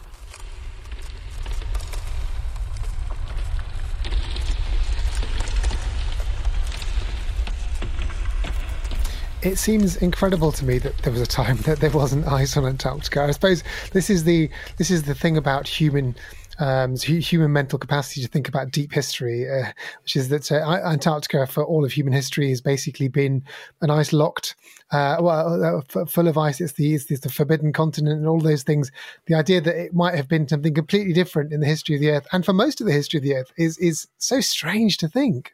It 9.47 9.59
seems 9.59 9.97
incredible 9.97 10.51
to 10.51 10.65
me 10.65 10.79
that 10.79 10.99
there 10.99 11.13
was 11.13 11.23
a 11.23 11.27
time 11.27 11.59
that 11.59 11.79
there 11.79 11.91
wasn't 11.91 12.27
ice 12.43 12.57
on 12.57 12.67
Antarctica. 12.67 13.23
I 13.23 13.31
suppose 13.31 13.63
this 13.93 14.11
is 14.11 14.25
the 14.25 14.51
this 14.77 14.91
is 14.91 15.05
the 15.05 15.15
thing 15.15 15.37
about 15.37 15.69
human 15.69 16.17
um, 16.59 16.97
human 16.97 17.53
mental 17.53 17.79
capacity 17.79 18.23
to 18.23 18.29
think 18.29 18.49
about 18.49 18.73
deep 18.73 18.93
history, 18.93 19.49
uh, 19.49 19.73
which 20.03 20.17
is 20.17 20.31
that 20.31 20.51
uh, 20.51 20.57
Antarctica, 20.85 21.47
for 21.47 21.65
all 21.65 21.85
of 21.85 21.93
human 21.93 22.15
history, 22.15 22.49
has 22.49 22.61
basically 22.61 23.09
been 23.09 23.45
an 23.83 23.91
ice 23.91 24.13
locked, 24.13 24.57
uh, 24.91 25.19
well, 25.21 25.83
uh, 25.95 26.07
full 26.07 26.29
of 26.29 26.39
ice. 26.39 26.61
It's 26.61 26.73
the, 26.73 26.95
it's 26.95 27.21
the 27.21 27.29
forbidden 27.29 27.75
continent 27.75 28.17
and 28.17 28.27
all 28.27 28.41
those 28.41 28.63
things. 28.63 28.91
The 29.27 29.35
idea 29.35 29.61
that 29.61 29.77
it 29.77 29.93
might 29.93 30.15
have 30.15 30.29
been 30.29 30.49
something 30.49 30.73
completely 30.73 31.13
different 31.13 31.53
in 31.53 31.61
the 31.61 31.67
history 31.67 31.95
of 31.95 32.01
the 32.01 32.11
Earth, 32.11 32.27
and 32.33 32.43
for 32.43 32.55
most 32.55 32.81
of 32.81 32.87
the 32.87 32.93
history 32.95 33.19
of 33.19 33.25
the 33.25 33.37
Earth, 33.37 33.53
is 33.59 33.77
is 33.77 34.09
so 34.17 34.41
strange 34.41 34.97
to 34.97 35.09
think. 35.09 35.53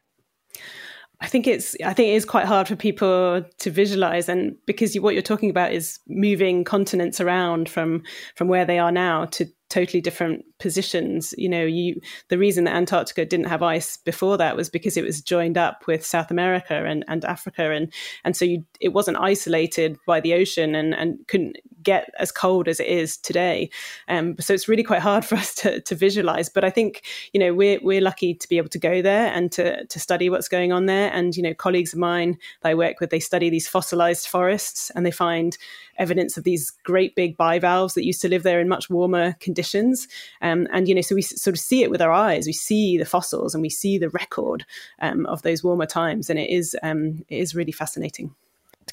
I 1.23 1.29
think 1.29 1.47
it's 1.47 1.77
I 1.85 1.93
think 1.95 2.09
it 2.09 2.15
is 2.15 2.25
quite 2.25 2.47
hard 2.47 2.67
for 2.67 2.75
people 2.75 3.45
to 3.59 3.71
visualize, 3.71 4.29
and 4.29 4.57
because 4.67 4.95
you, 4.95 5.03
what 5.03 5.15
you're 5.15 5.23
talking 5.23 5.51
about 5.51 5.73
is 5.73 6.01
moving 6.09 6.65
continents 6.65 7.21
around 7.21 7.69
from 7.69 8.03
from 8.35 8.49
where 8.49 8.65
they 8.65 8.81
are 8.81 8.91
now 8.91 9.27
to 9.27 9.47
totally 9.73 10.03
different 10.03 10.45
positions. 10.59 11.35
You 11.39 11.49
know, 11.49 11.65
you 11.65 11.99
the 12.29 12.37
reason 12.37 12.65
that 12.65 12.75
Antarctica 12.75 13.25
didn't 13.25 13.47
have 13.47 13.63
ice 13.63 13.97
before 13.97 14.37
that 14.37 14.55
was 14.55 14.69
because 14.69 14.99
it 14.99 15.05
was 15.05 15.23
joined 15.23 15.57
up 15.57 15.87
with 15.87 16.05
South 16.05 16.31
America 16.31 16.85
and, 16.85 17.05
and 17.09 17.25
Africa, 17.25 17.71
and 17.71 17.91
and 18.23 18.37
so 18.37 18.45
you, 18.45 18.65
it 18.81 18.91
wasn't 18.91 19.17
isolated 19.17 19.99
by 20.07 20.21
the 20.21 20.35
ocean 20.35 20.75
and 20.75 20.95
and 20.95 21.19
couldn't 21.27 21.57
get 21.83 22.11
as 22.19 22.31
cold 22.31 22.69
as 22.69 22.79
it 22.79 22.87
is 22.87 23.17
today. 23.17 23.71
Um, 24.09 24.37
so 24.39 24.53
it's 24.53 24.69
really 24.69 24.85
quite 24.85 25.01
hard 25.01 25.25
for 25.29 25.37
us 25.37 25.55
to, 25.57 25.81
to 25.81 25.95
visualize. 25.95 26.51
But 26.51 26.65
I 26.65 26.71
think 26.71 27.03
you 27.33 27.41
know 27.41 27.55
we're 27.55 27.81
we're 27.83 28.03
lucky 28.03 28.35
to 28.35 28.49
be 28.49 28.59
able 28.59 28.69
to 28.69 28.79
go 28.79 29.01
there 29.01 29.33
and 29.33 29.51
to 29.53 29.87
to 29.87 29.99
study 29.99 30.29
what's 30.29 30.49
going 30.49 30.71
on 30.71 30.85
there. 30.85 31.11
And 31.13 31.35
you 31.35 31.43
know, 31.43 31.55
colleagues 31.55 31.95
of 31.95 31.99
mine 31.99 32.37
that 32.61 32.69
I 32.69 32.75
work 32.75 33.01
with, 33.01 33.09
they 33.09 33.21
study 33.21 33.49
these 33.49 33.67
fossilized 33.67 34.29
forests 34.29 34.91
and 34.91 35.07
they 35.07 35.11
find 35.11 35.57
evidence 35.99 36.37
of 36.37 36.45
these 36.45 36.71
great 36.85 37.15
big 37.15 37.37
bivalves 37.37 37.95
that 37.95 38.05
used 38.05 38.21
to 38.23 38.29
live 38.29 38.43
there 38.43 38.61
in 38.61 38.69
much 38.69 38.91
warmer 38.91 39.35
conditions. 39.41 40.09
Um, 40.41 40.67
and 40.73 40.89
you 40.89 40.95
know, 40.95 41.01
so 41.01 41.15
we 41.15 41.23
sort 41.23 41.55
of 41.55 41.61
see 41.61 41.83
it 41.83 41.91
with 41.91 42.03
our 42.03 42.13
eyes. 42.13 42.47
We 42.47 42.53
see 42.53 42.99
the 42.99 43.05
fossils 43.05 43.55
and 43.55 43.63
we 43.63 43.71
see 43.71 43.99
the 43.99 44.11
record 44.11 44.65
um, 45.01 45.27
of 45.27 45.43
those 45.43 45.63
warmer 45.63 45.87
times, 45.87 46.31
and 46.31 46.39
it 46.39 46.51
is 46.51 46.77
um, 46.83 47.25
it 47.29 47.39
is 47.39 47.55
really 47.55 47.73
fascinating. 47.73 48.35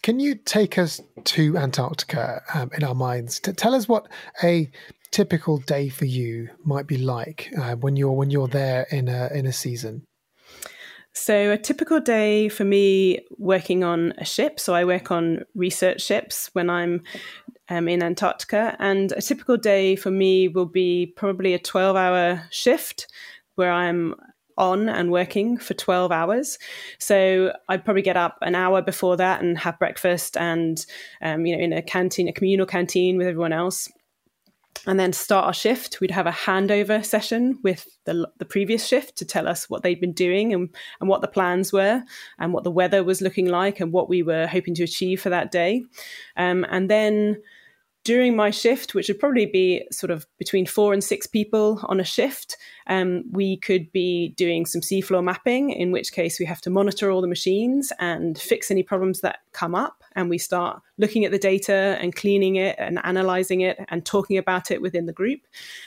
Can 0.01 0.20
you 0.20 0.36
take 0.36 0.77
us 0.77 1.01
to 1.25 1.58
Antarctica 1.58 2.41
um, 2.53 2.70
in 2.77 2.84
our 2.84 2.96
minds? 2.96 3.39
Tell 3.39 3.74
us 3.74 3.88
what 3.88 4.08
a 4.44 4.70
typical 5.12 5.58
day 5.58 5.89
for 5.89 6.06
you 6.06 6.50
might 6.63 6.88
be 6.88 6.98
like 6.98 7.51
uh, 7.58 7.75
when 7.75 7.96
you're 7.96 8.12
when 8.12 8.29
you're 8.29 8.48
there 8.48 8.88
in 8.91 9.08
a 9.08 9.29
in 9.34 9.46
a 9.46 9.53
season. 9.53 10.03
So, 11.19 11.51
a 11.51 11.57
typical 11.57 11.99
day 11.99 12.47
for 12.47 12.63
me 12.63 13.19
working 13.38 13.83
on 13.83 14.13
a 14.17 14.25
ship. 14.25 14.57
So, 14.57 14.73
I 14.73 14.85
work 14.85 15.11
on 15.11 15.43
research 15.53 16.01
ships 16.01 16.49
when 16.53 16.69
I'm 16.69 17.03
um, 17.67 17.89
in 17.89 18.01
Antarctica. 18.01 18.77
And 18.79 19.11
a 19.11 19.21
typical 19.21 19.57
day 19.57 19.97
for 19.97 20.11
me 20.11 20.47
will 20.47 20.65
be 20.65 21.13
probably 21.17 21.53
a 21.53 21.59
12 21.59 21.95
hour 21.97 22.47
shift 22.51 23.07
where 23.55 23.71
I'm 23.71 24.15
on 24.57 24.88
and 24.88 25.11
working 25.11 25.57
for 25.57 25.73
12 25.73 26.09
hours. 26.09 26.57
So 26.99 27.53
I'd 27.67 27.83
probably 27.83 28.01
get 28.01 28.17
up 28.17 28.38
an 28.41 28.55
hour 28.55 28.81
before 28.81 29.17
that 29.17 29.41
and 29.41 29.57
have 29.57 29.77
breakfast 29.77 30.38
and, 30.38 30.85
um, 31.21 31.45
you 31.45 31.55
know, 31.55 31.61
in 31.61 31.73
a 31.73 31.81
canteen, 31.81 32.29
a 32.29 32.33
communal 32.33 32.65
canteen 32.65 33.17
with 33.17 33.27
everyone 33.27 33.53
else. 33.53 33.89
And 34.88 34.99
then 34.99 35.11
start 35.11 35.45
our 35.45 35.53
shift. 35.53 35.99
We'd 35.99 36.11
have 36.11 36.25
a 36.25 36.31
handover 36.31 37.03
session 37.05 37.59
with 37.63 37.88
the, 38.05 38.29
the 38.38 38.45
previous 38.45 38.85
shift 38.85 39.17
to 39.17 39.25
tell 39.25 39.47
us 39.47 39.69
what 39.69 39.83
they'd 39.83 39.99
been 39.99 40.13
doing 40.13 40.53
and, 40.53 40.69
and 41.01 41.09
what 41.09 41.21
the 41.21 41.27
plans 41.27 41.73
were 41.73 42.01
and 42.39 42.53
what 42.53 42.63
the 42.63 42.71
weather 42.71 43.03
was 43.03 43.21
looking 43.21 43.47
like 43.47 43.79
and 43.81 43.91
what 43.91 44.09
we 44.09 44.23
were 44.23 44.47
hoping 44.47 44.73
to 44.75 44.83
achieve 44.83 45.21
for 45.21 45.29
that 45.29 45.51
day. 45.51 45.83
Um, 46.38 46.65
and 46.69 46.89
then 46.89 47.41
during 48.05 48.35
my 48.35 48.49
shift, 48.49 48.95
which 48.95 49.07
would 49.09 49.19
probably 49.19 49.45
be 49.45 49.85
sort 49.91 50.11
of 50.11 50.25
between 50.38 50.65
four 50.65 50.93
and 50.93 51.03
six 51.03 51.27
people 51.27 51.79
on 51.83 51.99
a 51.99 52.03
shift, 52.03 52.57
um, 52.88 53.23
we 53.31 53.57
could 53.57 53.91
be 53.91 54.29
doing 54.29 54.65
some 54.65 54.81
seafloor 54.81 55.23
mapping, 55.23 55.71
in 55.71 55.91
which 55.91 56.13
case 56.13 56.39
we 56.39 56.45
have 56.45 56.61
to 56.61 56.69
monitor 56.69 57.11
all 57.11 57.21
the 57.21 57.27
machines 57.27 57.91
and 57.99 58.38
fix 58.38 58.71
any 58.71 58.83
problems 58.83 59.19
that 59.21 59.39
come 59.51 59.75
up. 59.75 59.99
And 60.19 60.29
we 60.29 60.38
start 60.38 60.81
looking 60.97 61.23
at 61.23 61.31
the 61.31 61.39
data 61.39 61.97
and 62.01 62.13
cleaning 62.13 62.57
it 62.57 62.75
and 62.77 62.99
analyzing 63.05 63.61
it 63.61 63.79
and 63.88 64.05
talking 64.05 64.38
about 64.38 64.69
it 64.69 64.81
within 64.81 65.05
the 65.05 65.13
group. 65.13 65.39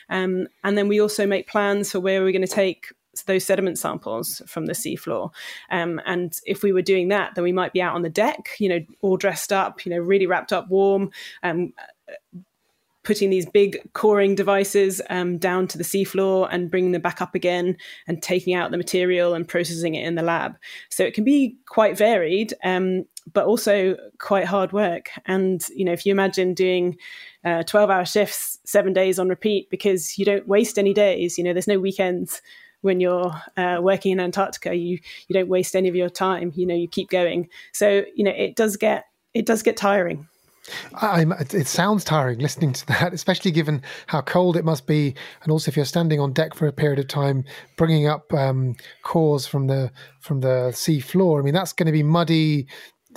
Um, 0.08 0.48
and 0.64 0.78
then 0.78 0.88
we 0.88 1.02
also 1.02 1.26
make 1.26 1.46
plans 1.46 1.92
for 1.92 2.00
where 2.00 2.22
we're 2.22 2.32
going 2.32 2.40
to 2.40 2.48
take 2.48 2.86
those 3.26 3.44
sediment 3.44 3.78
samples 3.78 4.40
from 4.46 4.64
the 4.64 4.72
seafloor. 4.72 5.30
Um, 5.70 6.00
and 6.06 6.32
if 6.46 6.62
we 6.62 6.72
were 6.72 6.80
doing 6.80 7.08
that, 7.08 7.34
then 7.34 7.44
we 7.44 7.52
might 7.52 7.74
be 7.74 7.82
out 7.82 7.94
on 7.94 8.00
the 8.00 8.08
deck, 8.08 8.56
you 8.58 8.70
know, 8.70 8.80
all 9.02 9.18
dressed 9.18 9.52
up, 9.52 9.84
you 9.84 9.92
know, 9.92 9.98
really 9.98 10.26
wrapped 10.26 10.50
up 10.50 10.70
warm, 10.70 11.10
um, 11.42 11.74
putting 13.04 13.30
these 13.30 13.46
big 13.46 13.80
coring 13.92 14.34
devices 14.34 15.02
um, 15.10 15.36
down 15.36 15.66
to 15.66 15.76
the 15.76 15.84
seafloor 15.84 16.48
and 16.50 16.70
bringing 16.70 16.92
them 16.92 17.02
back 17.02 17.20
up 17.20 17.34
again 17.34 17.76
and 18.06 18.22
taking 18.22 18.54
out 18.54 18.70
the 18.70 18.78
material 18.78 19.34
and 19.34 19.46
processing 19.48 19.94
it 19.94 20.06
in 20.06 20.14
the 20.14 20.22
lab. 20.22 20.56
So 20.88 21.04
it 21.04 21.12
can 21.12 21.24
be 21.24 21.56
quite 21.66 21.98
varied, 21.98 22.54
um, 22.64 23.04
but 23.32 23.46
also 23.46 23.96
quite 24.18 24.46
hard 24.46 24.72
work. 24.72 25.10
And, 25.26 25.62
you 25.74 25.84
know, 25.84 25.92
if 25.92 26.06
you 26.06 26.12
imagine 26.12 26.54
doing 26.54 26.96
uh, 27.44 27.62
12 27.64 27.90
hour 27.90 28.04
shifts, 28.04 28.58
seven 28.64 28.92
days 28.92 29.18
on 29.18 29.28
repeat, 29.28 29.70
because 29.70 30.18
you 30.18 30.24
don't 30.24 30.48
waste 30.48 30.78
any 30.78 30.94
days, 30.94 31.38
you 31.38 31.44
know, 31.44 31.52
there's 31.52 31.68
no 31.68 31.78
weekends 31.78 32.42
when 32.82 33.00
you're 33.00 33.32
uh, 33.56 33.78
working 33.80 34.12
in 34.12 34.20
Antarctica, 34.20 34.74
you 34.74 34.98
you 35.28 35.34
don't 35.34 35.48
waste 35.48 35.74
any 35.74 35.88
of 35.88 35.94
your 35.94 36.10
time. 36.10 36.52
You 36.54 36.66
know, 36.66 36.74
you 36.74 36.88
keep 36.88 37.08
going. 37.08 37.48
So 37.72 38.04
you 38.14 38.24
know, 38.24 38.32
it 38.32 38.56
does 38.56 38.76
get 38.76 39.04
it 39.34 39.46
does 39.46 39.62
get 39.62 39.76
tiring. 39.76 40.28
I'm, 40.94 41.32
it 41.32 41.66
sounds 41.66 42.04
tiring 42.04 42.38
listening 42.38 42.72
to 42.74 42.86
that, 42.86 43.12
especially 43.14 43.50
given 43.50 43.82
how 44.06 44.20
cold 44.20 44.56
it 44.56 44.64
must 44.64 44.86
be, 44.86 45.14
and 45.42 45.50
also 45.50 45.70
if 45.70 45.76
you're 45.76 45.84
standing 45.84 46.20
on 46.20 46.32
deck 46.32 46.54
for 46.54 46.66
a 46.66 46.72
period 46.72 46.98
of 46.98 47.08
time, 47.08 47.44
bringing 47.76 48.06
up 48.06 48.32
um, 48.32 48.76
cores 49.02 49.46
from 49.46 49.66
the 49.66 49.90
from 50.20 50.40
the 50.40 50.72
sea 50.72 51.00
floor. 51.00 51.40
I 51.40 51.42
mean, 51.42 51.54
that's 51.54 51.72
going 51.72 51.86
to 51.86 51.92
be 51.92 52.02
muddy, 52.02 52.66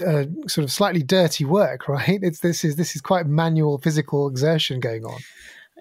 uh, 0.02 0.26
sort 0.48 0.64
of 0.64 0.72
slightly 0.72 1.04
dirty 1.04 1.46
work, 1.46 1.88
right? 1.88 2.20
It's 2.22 2.40
this 2.40 2.64
is 2.64 2.76
this 2.76 2.96
is 2.96 3.02
quite 3.02 3.28
manual 3.28 3.78
physical 3.78 4.28
exertion 4.28 4.80
going 4.80 5.06
on. 5.06 5.20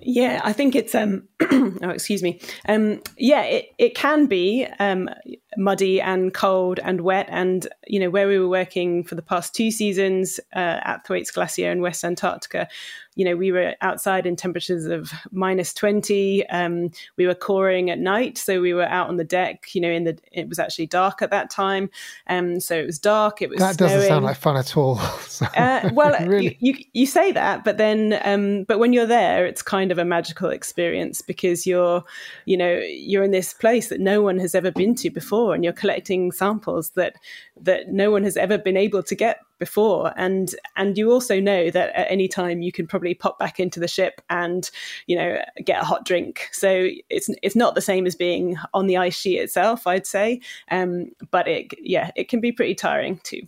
Yeah, 0.00 0.40
I 0.44 0.52
think 0.52 0.74
it's 0.74 0.94
um 0.94 1.28
oh 1.40 1.90
excuse 1.90 2.22
me. 2.22 2.40
Um 2.68 3.00
yeah, 3.16 3.42
it, 3.42 3.66
it 3.78 3.94
can 3.94 4.26
be 4.26 4.66
um 4.78 5.08
muddy 5.56 6.00
and 6.00 6.34
cold 6.34 6.80
and 6.82 7.00
wet 7.00 7.26
and 7.30 7.68
you 7.86 8.00
know 8.00 8.10
where 8.10 8.28
we 8.28 8.38
were 8.38 8.48
working 8.48 9.04
for 9.04 9.14
the 9.14 9.22
past 9.22 9.54
two 9.54 9.70
seasons 9.70 10.40
uh, 10.54 10.80
at 10.84 11.06
Thwaites 11.06 11.30
Glacier 11.30 11.70
in 11.70 11.80
West 11.80 12.04
Antarctica 12.04 12.68
you 13.16 13.24
know, 13.24 13.36
we 13.36 13.52
were 13.52 13.74
outside 13.80 14.26
in 14.26 14.34
temperatures 14.34 14.86
of 14.86 15.12
minus 15.30 15.72
20. 15.72 16.46
Um, 16.48 16.90
we 17.16 17.26
were 17.26 17.34
coring 17.34 17.90
at 17.90 17.98
night. 17.98 18.38
So 18.38 18.60
we 18.60 18.74
were 18.74 18.86
out 18.86 19.08
on 19.08 19.16
the 19.16 19.24
deck, 19.24 19.72
you 19.74 19.80
know, 19.80 19.90
in 19.90 20.04
the, 20.04 20.18
it 20.32 20.48
was 20.48 20.58
actually 20.58 20.86
dark 20.86 21.22
at 21.22 21.30
that 21.30 21.48
time. 21.48 21.90
Um, 22.26 22.58
so 22.58 22.76
it 22.76 22.86
was 22.86 22.98
dark. 22.98 23.40
It 23.40 23.50
was 23.50 23.60
That 23.60 23.76
snowing. 23.76 23.92
doesn't 23.92 24.08
sound 24.08 24.24
like 24.24 24.36
fun 24.36 24.56
at 24.56 24.76
all. 24.76 24.96
so, 25.20 25.46
uh, 25.56 25.90
well, 25.92 26.16
really? 26.26 26.56
you, 26.60 26.74
you, 26.74 26.84
you, 26.92 27.06
say 27.06 27.30
that, 27.32 27.62
but 27.62 27.76
then, 27.76 28.18
um, 28.24 28.64
but 28.64 28.78
when 28.80 28.92
you're 28.92 29.06
there, 29.06 29.46
it's 29.46 29.62
kind 29.62 29.92
of 29.92 29.98
a 29.98 30.04
magical 30.04 30.50
experience 30.50 31.22
because 31.22 31.66
you're, 31.66 32.02
you 32.46 32.56
know, 32.56 32.78
you're 32.78 33.22
in 33.22 33.30
this 33.30 33.52
place 33.52 33.88
that 33.90 34.00
no 34.00 34.22
one 34.22 34.38
has 34.38 34.54
ever 34.54 34.72
been 34.72 34.94
to 34.96 35.10
before 35.10 35.43
and 35.52 35.64
you're 35.64 35.72
collecting 35.72 36.32
samples 36.32 36.90
that, 36.90 37.16
that 37.60 37.88
no 37.88 38.10
one 38.10 38.24
has 38.24 38.36
ever 38.36 38.56
been 38.56 38.76
able 38.76 39.02
to 39.02 39.14
get 39.14 39.38
before 39.58 40.12
and 40.16 40.54
and 40.76 40.98
you 40.98 41.10
also 41.10 41.40
know 41.40 41.70
that 41.70 41.94
at 41.94 42.10
any 42.10 42.26
time 42.26 42.60
you 42.60 42.72
can 42.72 42.86
probably 42.86 43.14
pop 43.14 43.38
back 43.38 43.60
into 43.60 43.78
the 43.78 43.88
ship 43.88 44.20
and 44.28 44.70
you 45.06 45.16
know 45.16 45.38
get 45.64 45.80
a 45.80 45.84
hot 45.84 46.04
drink 46.04 46.48
so 46.52 46.88
it's 47.08 47.30
it's 47.42 47.56
not 47.56 47.74
the 47.74 47.80
same 47.80 48.04
as 48.04 48.16
being 48.16 48.56
on 48.74 48.86
the 48.86 48.96
ice 48.96 49.16
sheet 49.16 49.38
itself 49.38 49.86
i'd 49.86 50.06
say 50.06 50.40
um, 50.70 51.06
but 51.30 51.46
it 51.46 51.68
yeah 51.80 52.10
it 52.16 52.28
can 52.28 52.40
be 52.40 52.52
pretty 52.52 52.74
tiring 52.74 53.18
too 53.22 53.42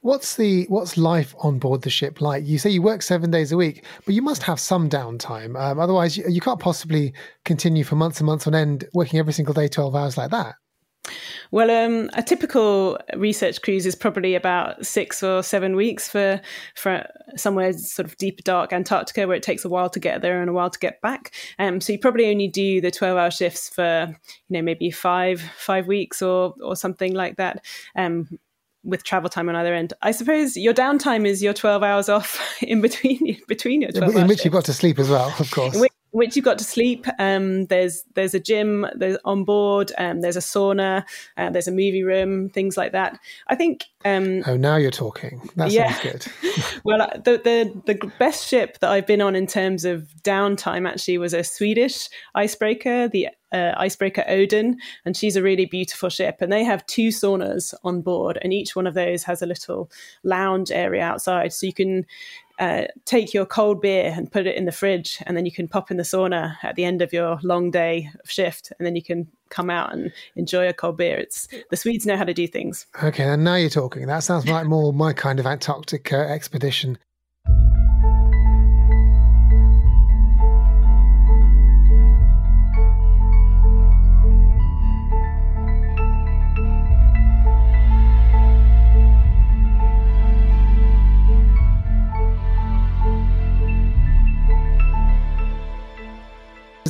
What's 0.00 0.36
the 0.36 0.64
what's 0.68 0.96
life 0.96 1.34
on 1.40 1.58
board 1.58 1.82
the 1.82 1.90
ship 1.90 2.20
like? 2.20 2.46
You 2.46 2.56
say 2.56 2.70
you 2.70 2.82
work 2.82 3.02
seven 3.02 3.32
days 3.32 3.50
a 3.50 3.56
week, 3.56 3.84
but 4.04 4.14
you 4.14 4.22
must 4.22 4.44
have 4.44 4.60
some 4.60 4.88
downtime. 4.88 5.60
Um, 5.60 5.80
otherwise, 5.80 6.16
you, 6.16 6.24
you 6.28 6.40
can't 6.40 6.60
possibly 6.60 7.12
continue 7.44 7.82
for 7.82 7.96
months 7.96 8.20
and 8.20 8.26
months 8.26 8.46
on 8.46 8.54
end 8.54 8.86
working 8.94 9.18
every 9.18 9.32
single 9.32 9.54
day, 9.54 9.66
twelve 9.66 9.96
hours 9.96 10.16
like 10.16 10.30
that. 10.30 10.54
Well, 11.50 11.70
um, 11.70 12.10
a 12.14 12.22
typical 12.22 12.98
research 13.16 13.62
cruise 13.62 13.86
is 13.86 13.94
probably 13.94 14.34
about 14.34 14.84
six 14.84 15.22
or 15.22 15.42
seven 15.42 15.76
weeks 15.76 16.08
for 16.08 16.40
for 16.74 17.06
somewhere 17.36 17.72
sort 17.72 18.06
of 18.06 18.16
deep, 18.16 18.44
dark 18.44 18.72
Antarctica, 18.72 19.26
where 19.26 19.36
it 19.36 19.42
takes 19.42 19.64
a 19.64 19.68
while 19.68 19.90
to 19.90 20.00
get 20.00 20.22
there 20.22 20.40
and 20.40 20.50
a 20.50 20.52
while 20.52 20.70
to 20.70 20.78
get 20.78 21.00
back. 21.00 21.34
Um, 21.58 21.80
so 21.80 21.92
you 21.92 21.98
probably 21.98 22.30
only 22.30 22.48
do 22.48 22.80
the 22.80 22.90
twelve 22.90 23.16
hour 23.16 23.30
shifts 23.30 23.68
for 23.68 24.08
you 24.48 24.58
know 24.58 24.62
maybe 24.62 24.90
five 24.90 25.40
five 25.56 25.86
weeks 25.86 26.22
or 26.22 26.54
or 26.62 26.76
something 26.76 27.14
like 27.14 27.36
that. 27.36 27.64
Um, 27.94 28.38
with 28.84 29.02
travel 29.02 29.28
time 29.28 29.48
on 29.48 29.56
either 29.56 29.74
end. 29.74 29.92
I 30.00 30.12
suppose 30.12 30.56
your 30.56 30.72
downtime 30.72 31.26
is 31.26 31.42
your 31.42 31.52
12 31.52 31.82
hours 31.82 32.08
off 32.08 32.40
in 32.62 32.80
between 32.80 33.36
between 33.48 33.82
your 33.82 33.90
12 33.90 34.14
In 34.14 34.28
which 34.28 34.44
you've 34.44 34.54
got 34.54 34.64
to 34.66 34.72
sleep 34.72 35.00
as 35.00 35.08
well, 35.08 35.34
of 35.40 35.50
course 35.50 35.76
which 36.16 36.34
you've 36.34 36.46
got 36.46 36.56
to 36.56 36.64
sleep. 36.64 37.06
Um, 37.18 37.66
there's 37.66 38.04
there's 38.14 38.32
a 38.32 38.40
gym 38.40 38.86
there's 38.94 39.18
on 39.26 39.44
board. 39.44 39.92
Um, 39.98 40.22
there's 40.22 40.36
a 40.36 40.40
sauna. 40.40 41.04
Uh, 41.36 41.50
there's 41.50 41.68
a 41.68 41.72
movie 41.72 42.02
room. 42.02 42.48
Things 42.48 42.78
like 42.78 42.92
that. 42.92 43.20
I 43.48 43.54
think. 43.54 43.84
Um, 44.06 44.42
oh, 44.46 44.56
now 44.56 44.76
you're 44.76 44.90
talking. 44.90 45.46
That 45.56 45.70
yeah. 45.70 45.92
sounds 45.92 46.26
good. 46.32 46.64
well, 46.84 47.02
uh, 47.02 47.18
the, 47.18 47.42
the 47.44 47.94
the 47.94 48.12
best 48.18 48.48
ship 48.48 48.78
that 48.78 48.90
I've 48.90 49.06
been 49.06 49.20
on 49.20 49.36
in 49.36 49.46
terms 49.46 49.84
of 49.84 50.08
downtime 50.22 50.88
actually 50.88 51.18
was 51.18 51.34
a 51.34 51.44
Swedish 51.44 52.08
icebreaker, 52.34 53.08
the 53.08 53.28
uh, 53.52 53.72
icebreaker 53.76 54.24
Odin, 54.26 54.78
and 55.04 55.14
she's 55.14 55.36
a 55.36 55.42
really 55.42 55.66
beautiful 55.66 56.08
ship. 56.08 56.38
And 56.40 56.50
they 56.50 56.64
have 56.64 56.86
two 56.86 57.08
saunas 57.08 57.74
on 57.84 58.00
board, 58.00 58.38
and 58.40 58.54
each 58.54 58.74
one 58.74 58.86
of 58.86 58.94
those 58.94 59.24
has 59.24 59.42
a 59.42 59.46
little 59.46 59.90
lounge 60.24 60.70
area 60.70 61.02
outside, 61.02 61.52
so 61.52 61.66
you 61.66 61.74
can 61.74 62.06
uh, 62.58 62.84
take 63.04 63.34
your 63.34 63.46
cold 63.46 63.80
beer 63.80 64.12
and 64.14 64.30
put 64.30 64.46
it 64.46 64.56
in 64.56 64.64
the 64.64 64.72
fridge, 64.72 65.22
and 65.26 65.36
then 65.36 65.44
you 65.44 65.52
can 65.52 65.68
pop 65.68 65.90
in 65.90 65.96
the 65.96 66.02
sauna 66.02 66.56
at 66.62 66.74
the 66.74 66.84
end 66.84 67.02
of 67.02 67.12
your 67.12 67.38
long 67.42 67.70
day 67.70 68.10
of 68.22 68.30
shift, 68.30 68.72
and 68.78 68.86
then 68.86 68.96
you 68.96 69.02
can 69.02 69.28
come 69.48 69.70
out 69.70 69.92
and 69.92 70.12
enjoy 70.34 70.68
a 70.68 70.72
cold 70.72 70.96
beer. 70.96 71.16
It's 71.16 71.48
the 71.70 71.76
Swedes 71.76 72.06
know 72.06 72.16
how 72.16 72.24
to 72.24 72.34
do 72.34 72.46
things. 72.46 72.86
Okay, 73.02 73.24
and 73.24 73.44
now 73.44 73.56
you're 73.56 73.70
talking. 73.70 74.06
That 74.06 74.20
sounds 74.20 74.48
like 74.48 74.66
more 74.66 74.92
my 74.92 75.12
kind 75.12 75.38
of 75.38 75.46
Antarctic 75.46 76.12
uh, 76.12 76.16
expedition. 76.16 76.98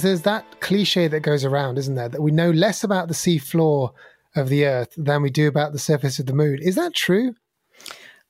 There's 0.06 0.22
that 0.22 0.60
cliche 0.60 1.08
that 1.08 1.20
goes 1.20 1.44
around, 1.44 1.78
isn't 1.78 1.96
there, 1.96 2.08
that 2.08 2.22
we 2.22 2.30
know 2.30 2.50
less 2.50 2.84
about 2.84 3.08
the 3.08 3.14
sea 3.14 3.38
floor 3.38 3.92
of 4.36 4.48
the 4.48 4.64
Earth 4.64 4.92
than 4.96 5.22
we 5.22 5.30
do 5.30 5.48
about 5.48 5.72
the 5.72 5.78
surface 5.78 6.18
of 6.18 6.26
the 6.26 6.32
moon. 6.32 6.58
Is 6.62 6.76
that 6.76 6.94
true? 6.94 7.34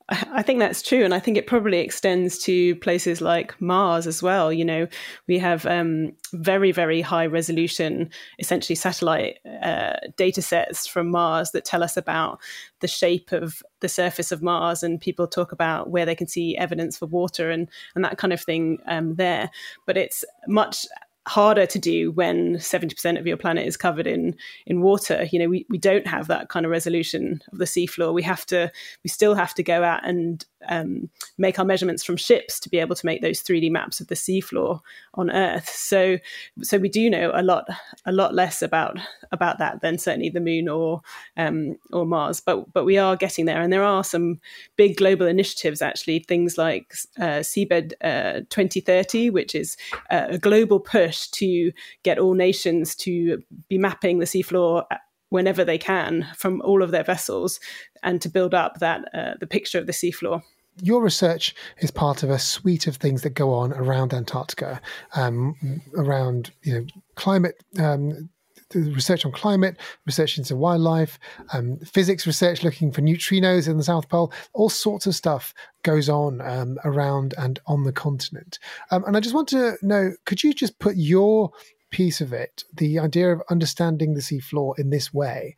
I 0.09 0.41
think 0.41 0.59
that's 0.59 0.81
true, 0.81 1.03
and 1.03 1.13
I 1.13 1.19
think 1.19 1.35
it 1.35 1.47
probably 1.47 1.79
extends 1.79 2.37
to 2.43 2.77
places 2.77 3.19
like 3.19 3.59
Mars 3.59 4.07
as 4.07 4.23
well. 4.23 4.53
You 4.53 4.63
know, 4.63 4.87
we 5.27 5.37
have 5.37 5.65
um, 5.65 6.13
very, 6.31 6.71
very 6.71 7.01
high 7.01 7.25
resolution, 7.25 8.09
essentially 8.39 8.75
satellite 8.75 9.39
uh, 9.61 9.97
data 10.15 10.41
sets 10.41 10.87
from 10.87 11.11
Mars 11.11 11.51
that 11.51 11.65
tell 11.65 11.83
us 11.83 11.97
about 11.97 12.39
the 12.79 12.87
shape 12.87 13.33
of 13.33 13.61
the 13.81 13.89
surface 13.89 14.31
of 14.31 14.41
Mars, 14.41 14.81
and 14.81 15.01
people 15.01 15.27
talk 15.27 15.51
about 15.51 15.89
where 15.89 16.05
they 16.05 16.15
can 16.15 16.27
see 16.27 16.55
evidence 16.55 16.97
for 16.97 17.07
water 17.07 17.51
and 17.51 17.67
and 17.93 18.05
that 18.05 18.17
kind 18.17 18.31
of 18.31 18.39
thing 18.39 18.77
um, 18.87 19.15
there. 19.15 19.51
But 19.85 19.97
it's 19.97 20.23
much 20.47 20.85
harder 21.27 21.65
to 21.65 21.77
do 21.77 22.11
when 22.11 22.55
70% 22.55 23.19
of 23.19 23.27
your 23.27 23.37
planet 23.37 23.67
is 23.67 23.77
covered 23.77 24.07
in 24.07 24.35
in 24.65 24.81
water 24.81 25.27
you 25.31 25.39
know 25.39 25.47
we, 25.47 25.65
we 25.69 25.77
don't 25.77 26.07
have 26.07 26.27
that 26.27 26.49
kind 26.49 26.65
of 26.65 26.71
resolution 26.71 27.41
of 27.51 27.57
the 27.57 27.65
seafloor 27.65 28.13
we 28.13 28.23
have 28.23 28.45
to 28.45 28.71
we 29.03 29.09
still 29.09 29.35
have 29.35 29.53
to 29.53 29.63
go 29.63 29.83
out 29.83 30.07
and 30.07 30.45
um, 30.69 31.09
make 31.37 31.59
our 31.59 31.65
measurements 31.65 32.03
from 32.03 32.17
ships 32.17 32.59
to 32.59 32.69
be 32.69 32.79
able 32.79 32.95
to 32.95 33.05
make 33.05 33.21
those 33.21 33.41
3D 33.41 33.71
maps 33.71 33.99
of 33.99 34.07
the 34.07 34.15
seafloor 34.15 34.79
on 35.13 35.29
Earth. 35.31 35.69
So, 35.69 36.17
so 36.61 36.77
we 36.77 36.89
do 36.89 37.09
know 37.09 37.31
a 37.33 37.43
lot, 37.43 37.67
a 38.05 38.11
lot 38.11 38.33
less 38.33 38.61
about 38.61 38.97
about 39.31 39.57
that 39.59 39.81
than 39.81 39.97
certainly 39.97 40.29
the 40.29 40.39
Moon 40.39 40.67
or 40.67 41.01
um, 41.35 41.77
or 41.91 42.05
Mars. 42.05 42.39
But 42.39 42.71
but 42.73 42.85
we 42.85 42.97
are 42.97 43.15
getting 43.15 43.45
there, 43.45 43.61
and 43.61 43.71
there 43.71 43.83
are 43.83 44.03
some 44.03 44.39
big 44.75 44.97
global 44.97 45.27
initiatives 45.27 45.81
actually. 45.81 46.19
Things 46.19 46.57
like 46.57 46.93
uh, 47.19 47.41
Seabed 47.41 47.93
uh, 48.01 48.41
2030, 48.49 49.29
which 49.29 49.55
is 49.55 49.77
uh, 50.09 50.27
a 50.29 50.37
global 50.37 50.79
push 50.79 51.16
to 51.27 51.71
get 52.03 52.19
all 52.19 52.33
nations 52.33 52.95
to 52.95 53.41
be 53.67 53.77
mapping 53.77 54.19
the 54.19 54.25
seafloor 54.25 54.83
whenever 55.29 55.65
they 55.65 55.77
can 55.77 56.27
from 56.35 56.61
all 56.61 56.83
of 56.83 56.91
their 56.91 57.03
vessels 57.03 57.59
and 58.03 58.21
to 58.21 58.29
build 58.29 58.53
up 58.53 58.79
that 58.79 59.03
uh, 59.13 59.33
the 59.39 59.47
picture 59.47 59.79
of 59.79 59.87
the 59.87 59.93
seafloor 59.93 60.41
your 60.81 61.01
research 61.01 61.55
is 61.79 61.91
part 61.91 62.23
of 62.23 62.29
a 62.29 62.39
suite 62.39 62.87
of 62.87 62.97
things 62.97 63.23
that 63.23 63.31
go 63.31 63.53
on 63.53 63.73
around 63.73 64.13
Antarctica, 64.13 64.79
um, 65.15 65.81
around 65.95 66.51
you 66.61 66.73
know 66.73 66.85
climate. 67.15 67.63
Um, 67.79 68.29
research 68.73 69.25
on 69.25 69.31
climate, 69.31 69.77
research 70.05 70.37
into 70.37 70.55
wildlife, 70.55 71.19
um, 71.53 71.77
physics 71.79 72.27
research 72.27 72.63
looking 72.63 72.91
for 72.91 73.01
neutrinos 73.01 73.67
in 73.67 73.77
the 73.77 73.83
South 73.83 74.09
Pole, 74.09 74.31
all 74.53 74.69
sorts 74.69 75.07
of 75.07 75.15
stuff 75.15 75.53
goes 75.83 76.09
on 76.09 76.41
um, 76.41 76.77
around 76.83 77.33
and 77.37 77.59
on 77.67 77.83
the 77.83 77.93
continent. 77.93 78.59
Um, 78.91 79.03
and 79.05 79.15
I 79.15 79.19
just 79.19 79.35
want 79.35 79.47
to 79.49 79.77
know 79.81 80.13
could 80.25 80.43
you 80.43 80.53
just 80.53 80.79
put 80.79 80.95
your 80.97 81.51
piece 81.91 82.21
of 82.21 82.33
it, 82.33 82.63
the 82.73 82.99
idea 82.99 83.31
of 83.31 83.41
understanding 83.49 84.13
the 84.13 84.21
seafloor 84.21 84.77
in 84.77 84.89
this 84.89 85.13
way, 85.13 85.55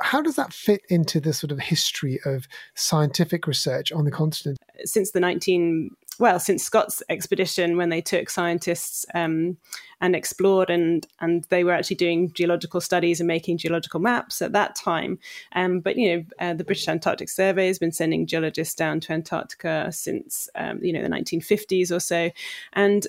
how 0.00 0.22
does 0.22 0.36
that 0.36 0.52
fit 0.52 0.82
into 0.88 1.20
the 1.20 1.32
sort 1.32 1.52
of 1.52 1.58
history 1.58 2.18
of 2.24 2.46
scientific 2.74 3.46
research 3.46 3.92
on 3.92 4.04
the 4.04 4.10
continent? 4.10 4.58
Since 4.84 5.10
the 5.10 5.20
19 5.20 5.90
well, 6.20 6.38
since 6.38 6.62
Scott's 6.62 7.02
expedition, 7.08 7.78
when 7.78 7.88
they 7.88 8.02
took 8.02 8.28
scientists 8.28 9.06
um, 9.14 9.56
and 10.02 10.14
explored, 10.14 10.68
and 10.68 11.06
and 11.20 11.44
they 11.44 11.64
were 11.64 11.72
actually 11.72 11.96
doing 11.96 12.30
geological 12.32 12.82
studies 12.82 13.20
and 13.20 13.26
making 13.26 13.56
geological 13.56 14.00
maps 14.00 14.42
at 14.42 14.52
that 14.52 14.76
time. 14.76 15.18
Um, 15.52 15.80
but 15.80 15.96
you 15.96 16.16
know, 16.16 16.24
uh, 16.38 16.54
the 16.54 16.62
British 16.62 16.88
Antarctic 16.88 17.30
Survey 17.30 17.68
has 17.68 17.78
been 17.78 17.90
sending 17.90 18.26
geologists 18.26 18.74
down 18.74 19.00
to 19.00 19.12
Antarctica 19.14 19.90
since 19.90 20.48
um, 20.54 20.78
you 20.84 20.92
know 20.92 21.02
the 21.02 21.08
1950s 21.08 21.90
or 21.90 22.00
so, 22.00 22.30
and 22.74 23.06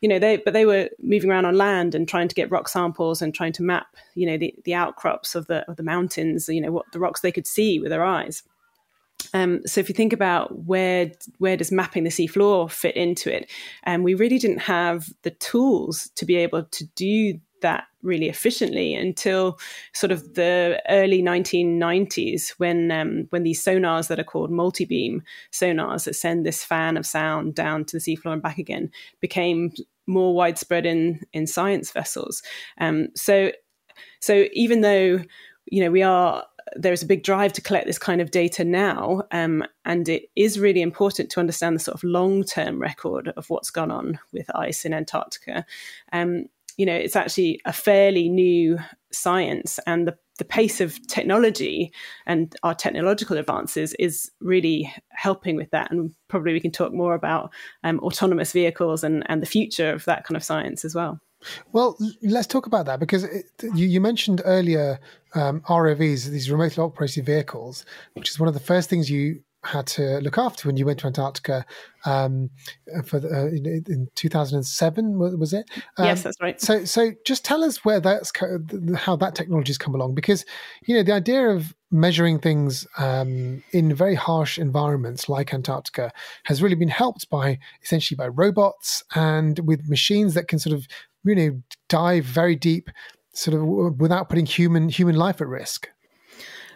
you 0.00 0.08
know 0.08 0.20
they 0.20 0.36
but 0.36 0.52
they 0.52 0.64
were 0.64 0.88
moving 1.02 1.30
around 1.30 1.46
on 1.46 1.56
land 1.56 1.96
and 1.96 2.08
trying 2.08 2.28
to 2.28 2.34
get 2.34 2.50
rock 2.50 2.68
samples 2.68 3.20
and 3.20 3.34
trying 3.34 3.52
to 3.52 3.62
map 3.62 3.96
you 4.14 4.26
know 4.26 4.36
the, 4.36 4.54
the 4.64 4.74
outcrops 4.74 5.34
of 5.34 5.46
the 5.48 5.68
of 5.70 5.76
the 5.76 5.82
mountains 5.82 6.48
you 6.48 6.60
know 6.60 6.72
what 6.72 6.90
the 6.92 6.98
rocks 6.98 7.20
they 7.20 7.32
could 7.32 7.46
see 7.46 7.78
with 7.78 7.90
their 7.90 8.04
eyes 8.04 8.42
um, 9.34 9.60
so 9.66 9.80
if 9.80 9.88
you 9.88 9.94
think 9.94 10.12
about 10.12 10.64
where 10.66 11.12
where 11.38 11.56
does 11.56 11.72
mapping 11.72 12.04
the 12.04 12.10
seafloor 12.10 12.70
fit 12.70 12.96
into 12.96 13.34
it, 13.34 13.50
um, 13.86 14.02
we 14.02 14.14
really 14.14 14.38
didn't 14.38 14.58
have 14.58 15.08
the 15.22 15.30
tools 15.30 16.10
to 16.16 16.26
be 16.26 16.36
able 16.36 16.64
to 16.64 16.84
do 16.94 17.40
that 17.62 17.84
really 18.02 18.28
efficiently 18.28 18.92
until 18.92 19.58
sort 19.94 20.10
of 20.10 20.34
the 20.34 20.82
early 20.88 21.22
1990s 21.22 22.50
when 22.58 22.90
um, 22.90 23.26
when 23.30 23.44
these 23.44 23.64
sonars 23.64 24.08
that 24.08 24.18
are 24.18 24.24
called 24.24 24.50
multi-beam 24.50 25.22
sonars 25.52 26.04
that 26.04 26.14
send 26.14 26.44
this 26.44 26.64
fan 26.64 26.96
of 26.96 27.06
sound 27.06 27.54
down 27.54 27.84
to 27.84 27.96
the 27.96 28.00
seafloor 28.00 28.32
and 28.32 28.42
back 28.42 28.58
again 28.58 28.90
became 29.20 29.72
more 30.06 30.34
widespread 30.34 30.84
in 30.84 31.20
in 31.32 31.46
science 31.46 31.90
vessels. 31.90 32.42
Um, 32.78 33.08
so 33.14 33.52
so 34.20 34.46
even 34.52 34.82
though 34.82 35.20
you 35.66 35.82
know 35.82 35.90
we 35.90 36.02
are 36.02 36.44
there's 36.76 37.02
a 37.02 37.06
big 37.06 37.22
drive 37.22 37.52
to 37.54 37.60
collect 37.60 37.86
this 37.86 37.98
kind 37.98 38.20
of 38.20 38.30
data 38.30 38.64
now, 38.64 39.22
um, 39.30 39.64
and 39.84 40.08
it 40.08 40.30
is 40.36 40.58
really 40.58 40.82
important 40.82 41.30
to 41.30 41.40
understand 41.40 41.76
the 41.76 41.80
sort 41.80 41.94
of 41.94 42.04
long 42.04 42.44
term 42.44 42.80
record 42.80 43.28
of 43.36 43.48
what's 43.50 43.70
gone 43.70 43.90
on 43.90 44.18
with 44.32 44.54
ice 44.54 44.84
in 44.84 44.94
Antarctica. 44.94 45.64
Um, 46.12 46.46
you 46.78 46.86
know, 46.86 46.94
it's 46.94 47.16
actually 47.16 47.60
a 47.64 47.72
fairly 47.72 48.28
new 48.28 48.78
science, 49.12 49.78
and 49.86 50.08
the, 50.08 50.16
the 50.38 50.44
pace 50.44 50.80
of 50.80 51.06
technology 51.06 51.92
and 52.26 52.56
our 52.62 52.74
technological 52.74 53.36
advances 53.36 53.94
is 53.98 54.30
really 54.40 54.92
helping 55.10 55.56
with 55.56 55.70
that. 55.70 55.90
And 55.90 56.14
probably 56.28 56.54
we 56.54 56.60
can 56.60 56.70
talk 56.70 56.92
more 56.92 57.14
about 57.14 57.52
um, 57.84 58.00
autonomous 58.00 58.52
vehicles 58.52 59.04
and, 59.04 59.22
and 59.26 59.42
the 59.42 59.46
future 59.46 59.92
of 59.92 60.04
that 60.06 60.24
kind 60.24 60.36
of 60.36 60.42
science 60.42 60.84
as 60.84 60.94
well. 60.94 61.20
Well, 61.72 61.96
let's 62.22 62.46
talk 62.46 62.66
about 62.66 62.86
that 62.86 63.00
because 63.00 63.24
it, 63.24 63.46
you, 63.74 63.86
you, 63.86 64.00
mentioned 64.00 64.42
earlier 64.44 65.00
um, 65.34 65.60
ROVs, 65.62 66.26
these 66.26 66.50
remotely 66.50 66.82
operated 66.82 67.26
vehicles, 67.26 67.84
which 68.14 68.30
is 68.30 68.38
one 68.38 68.48
of 68.48 68.54
the 68.54 68.60
first 68.60 68.88
things 68.88 69.10
you 69.10 69.42
had 69.64 69.86
to 69.86 70.18
look 70.18 70.38
after 70.38 70.68
when 70.68 70.76
you 70.76 70.84
went 70.84 70.98
to 70.98 71.06
Antarctica 71.06 71.64
um, 72.04 72.50
for 73.04 73.20
the, 73.20 73.28
uh, 73.28 73.46
in, 73.46 73.84
in, 73.86 74.08
2007 74.16 75.18
was 75.38 75.52
it? 75.52 75.70
Um, 75.98 76.06
yes, 76.06 76.24
that's 76.24 76.36
right. 76.40 76.60
So, 76.60 76.84
so 76.84 77.12
just 77.24 77.44
tell 77.44 77.62
us 77.62 77.84
where 77.84 78.00
that's 78.00 78.32
how 78.96 79.14
that 79.16 79.36
technology 79.36 79.70
has 79.70 79.78
come 79.78 79.94
along 79.94 80.14
because 80.14 80.44
you 80.86 80.96
know 80.96 81.04
the 81.04 81.12
idea 81.12 81.48
of 81.48 81.74
measuring 81.92 82.40
things 82.40 82.86
um, 82.98 83.62
in 83.70 83.94
very 83.94 84.16
harsh 84.16 84.58
environments 84.58 85.28
like 85.28 85.54
Antarctica 85.54 86.10
has 86.44 86.60
really 86.60 86.74
been 86.74 86.88
helped 86.88 87.30
by 87.30 87.58
essentially 87.84 88.16
by 88.16 88.28
robots 88.28 89.04
and 89.14 89.60
with 89.60 89.88
machines 89.88 90.34
that 90.34 90.48
can 90.48 90.58
sort 90.58 90.74
of 90.74 90.88
you 91.24 91.34
know 91.34 91.62
dive 91.88 92.24
very 92.24 92.56
deep, 92.56 92.90
sort 93.34 93.56
of 93.56 94.00
without 94.00 94.28
putting 94.28 94.46
human 94.46 94.88
human 94.88 95.16
life 95.16 95.40
at 95.40 95.48
risk. 95.48 95.88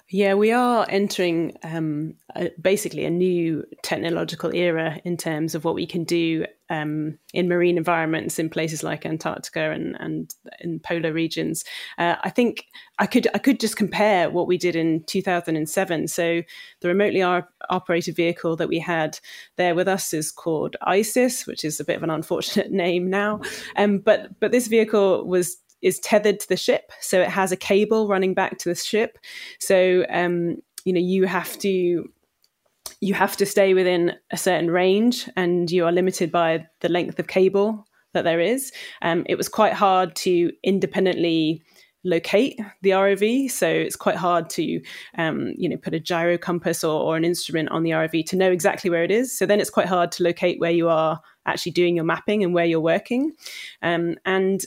Yeah, 0.09 0.35
we 0.35 0.53
are 0.53 0.87
entering 0.89 1.57
um, 1.65 2.15
a, 2.37 2.51
basically 2.61 3.05
a 3.05 3.11
new 3.11 3.65
technological 3.83 4.55
era 4.55 5.01
in 5.05 5.17
terms 5.17 5.57
of 5.57 5.65
what 5.65 5.75
we 5.75 5.85
can 5.85 6.05
do 6.05 6.47
um, 6.71 7.19
in 7.35 7.49
marine 7.49 7.77
environments 7.77 8.39
in 8.39 8.49
places 8.49 8.85
like 8.85 9.05
Antarctica 9.05 9.73
and, 9.73 9.97
and 9.99 10.33
in 10.61 10.79
polar 10.79 11.13
regions. 11.13 11.65
Uh, 11.99 12.15
I 12.23 12.31
think 12.31 12.67
I 13.01 13.07
could 13.07 13.27
I 13.35 13.39
could 13.39 13.59
just 13.59 13.77
compare 13.77 14.31
what 14.31 14.47
we 14.47 14.57
did 14.59 14.77
in 14.77 15.03
2007. 15.07 16.07
So 16.07 16.43
the 16.81 16.89
remotely 16.89 17.23
operated 17.69 18.15
vehicle 18.15 18.55
that 18.57 18.69
we 18.69 18.79
had 18.79 19.19
there 19.57 19.75
with 19.75 19.89
us 19.89 20.15
is 20.15 20.31
called 20.31 20.77
ISIS, 20.83 21.49
which 21.49 21.65
is 21.65 21.81
a 21.81 21.85
bit 21.85 21.97
of 21.97 22.05
an 22.05 22.11
unfortunate 22.11 22.71
name 22.71 23.11
now. 23.11 23.41
Um, 23.75 23.99
but 23.99 24.39
but 24.39 24.53
this 24.53 24.69
vehicle 24.69 25.27
was 25.27 25.57
is 25.87 26.01
tethered 26.01 26.41
to 26.41 26.49
the 26.49 26.57
ship, 26.57 26.91
so 27.01 27.21
it 27.21 27.29
has 27.29 27.53
a 27.53 27.57
cable 27.57 28.09
running 28.09 28.35
back 28.35 28.59
to 28.59 28.69
the 28.69 28.75
ship. 28.75 29.19
So 29.61 30.05
um, 30.11 30.57
you 30.85 30.93
know 30.93 31.01
you 31.01 31.27
have 31.27 31.57
to 31.61 32.11
you 33.01 33.15
have 33.15 33.37
to 33.37 33.47
stay 33.47 33.75
within 33.75 34.15
a 34.33 34.37
certain 34.37 34.71
range, 34.71 35.29
and 35.37 35.71
you 35.71 35.87
are 35.87 35.93
limited 35.93 36.33
by 36.33 36.67
the 36.81 36.89
length 36.89 37.19
of 37.19 37.29
cable 37.29 37.87
that 38.15 38.23
there 38.23 38.41
is. 38.41 38.73
Um, 39.03 39.25
it 39.29 39.37
was 39.37 39.49
quite 39.49 39.75
hard 39.75 40.17
to 40.17 40.51
independently 40.65 41.63
locate 42.07 42.59
the 42.83 42.91
ROV. 42.91 43.51
So 43.51 43.69
it's 43.69 43.97
quite 43.97 44.17
hard 44.17 44.49
to, 44.51 44.81
um, 45.19 45.53
you 45.57 45.69
know, 45.69 45.77
put 45.77 45.93
a 45.93 46.01
gyro 46.01 46.39
compass 46.39 46.85
or, 46.85 47.03
or, 47.03 47.17
an 47.17 47.25
instrument 47.25 47.69
on 47.71 47.83
the 47.83 47.91
ROV 47.91 48.25
to 48.27 48.37
know 48.37 48.51
exactly 48.51 48.89
where 48.89 49.03
it 49.03 49.11
is. 49.11 49.37
So 49.37 49.45
then 49.45 49.61
it's 49.61 49.71
quite 49.71 49.89
hard 49.89 50.13
to 50.13 50.23
locate 50.23 50.61
where 50.61 50.71
you 50.71 50.89
are 50.89 51.21
actually 51.47 51.73
doing 51.73 51.97
your 51.97 52.05
mapping 52.05 52.45
and 52.45 52.55
where 52.55 52.65
you're 52.65 52.81
working. 52.81 53.33
Um, 53.83 54.15
and 54.25 54.65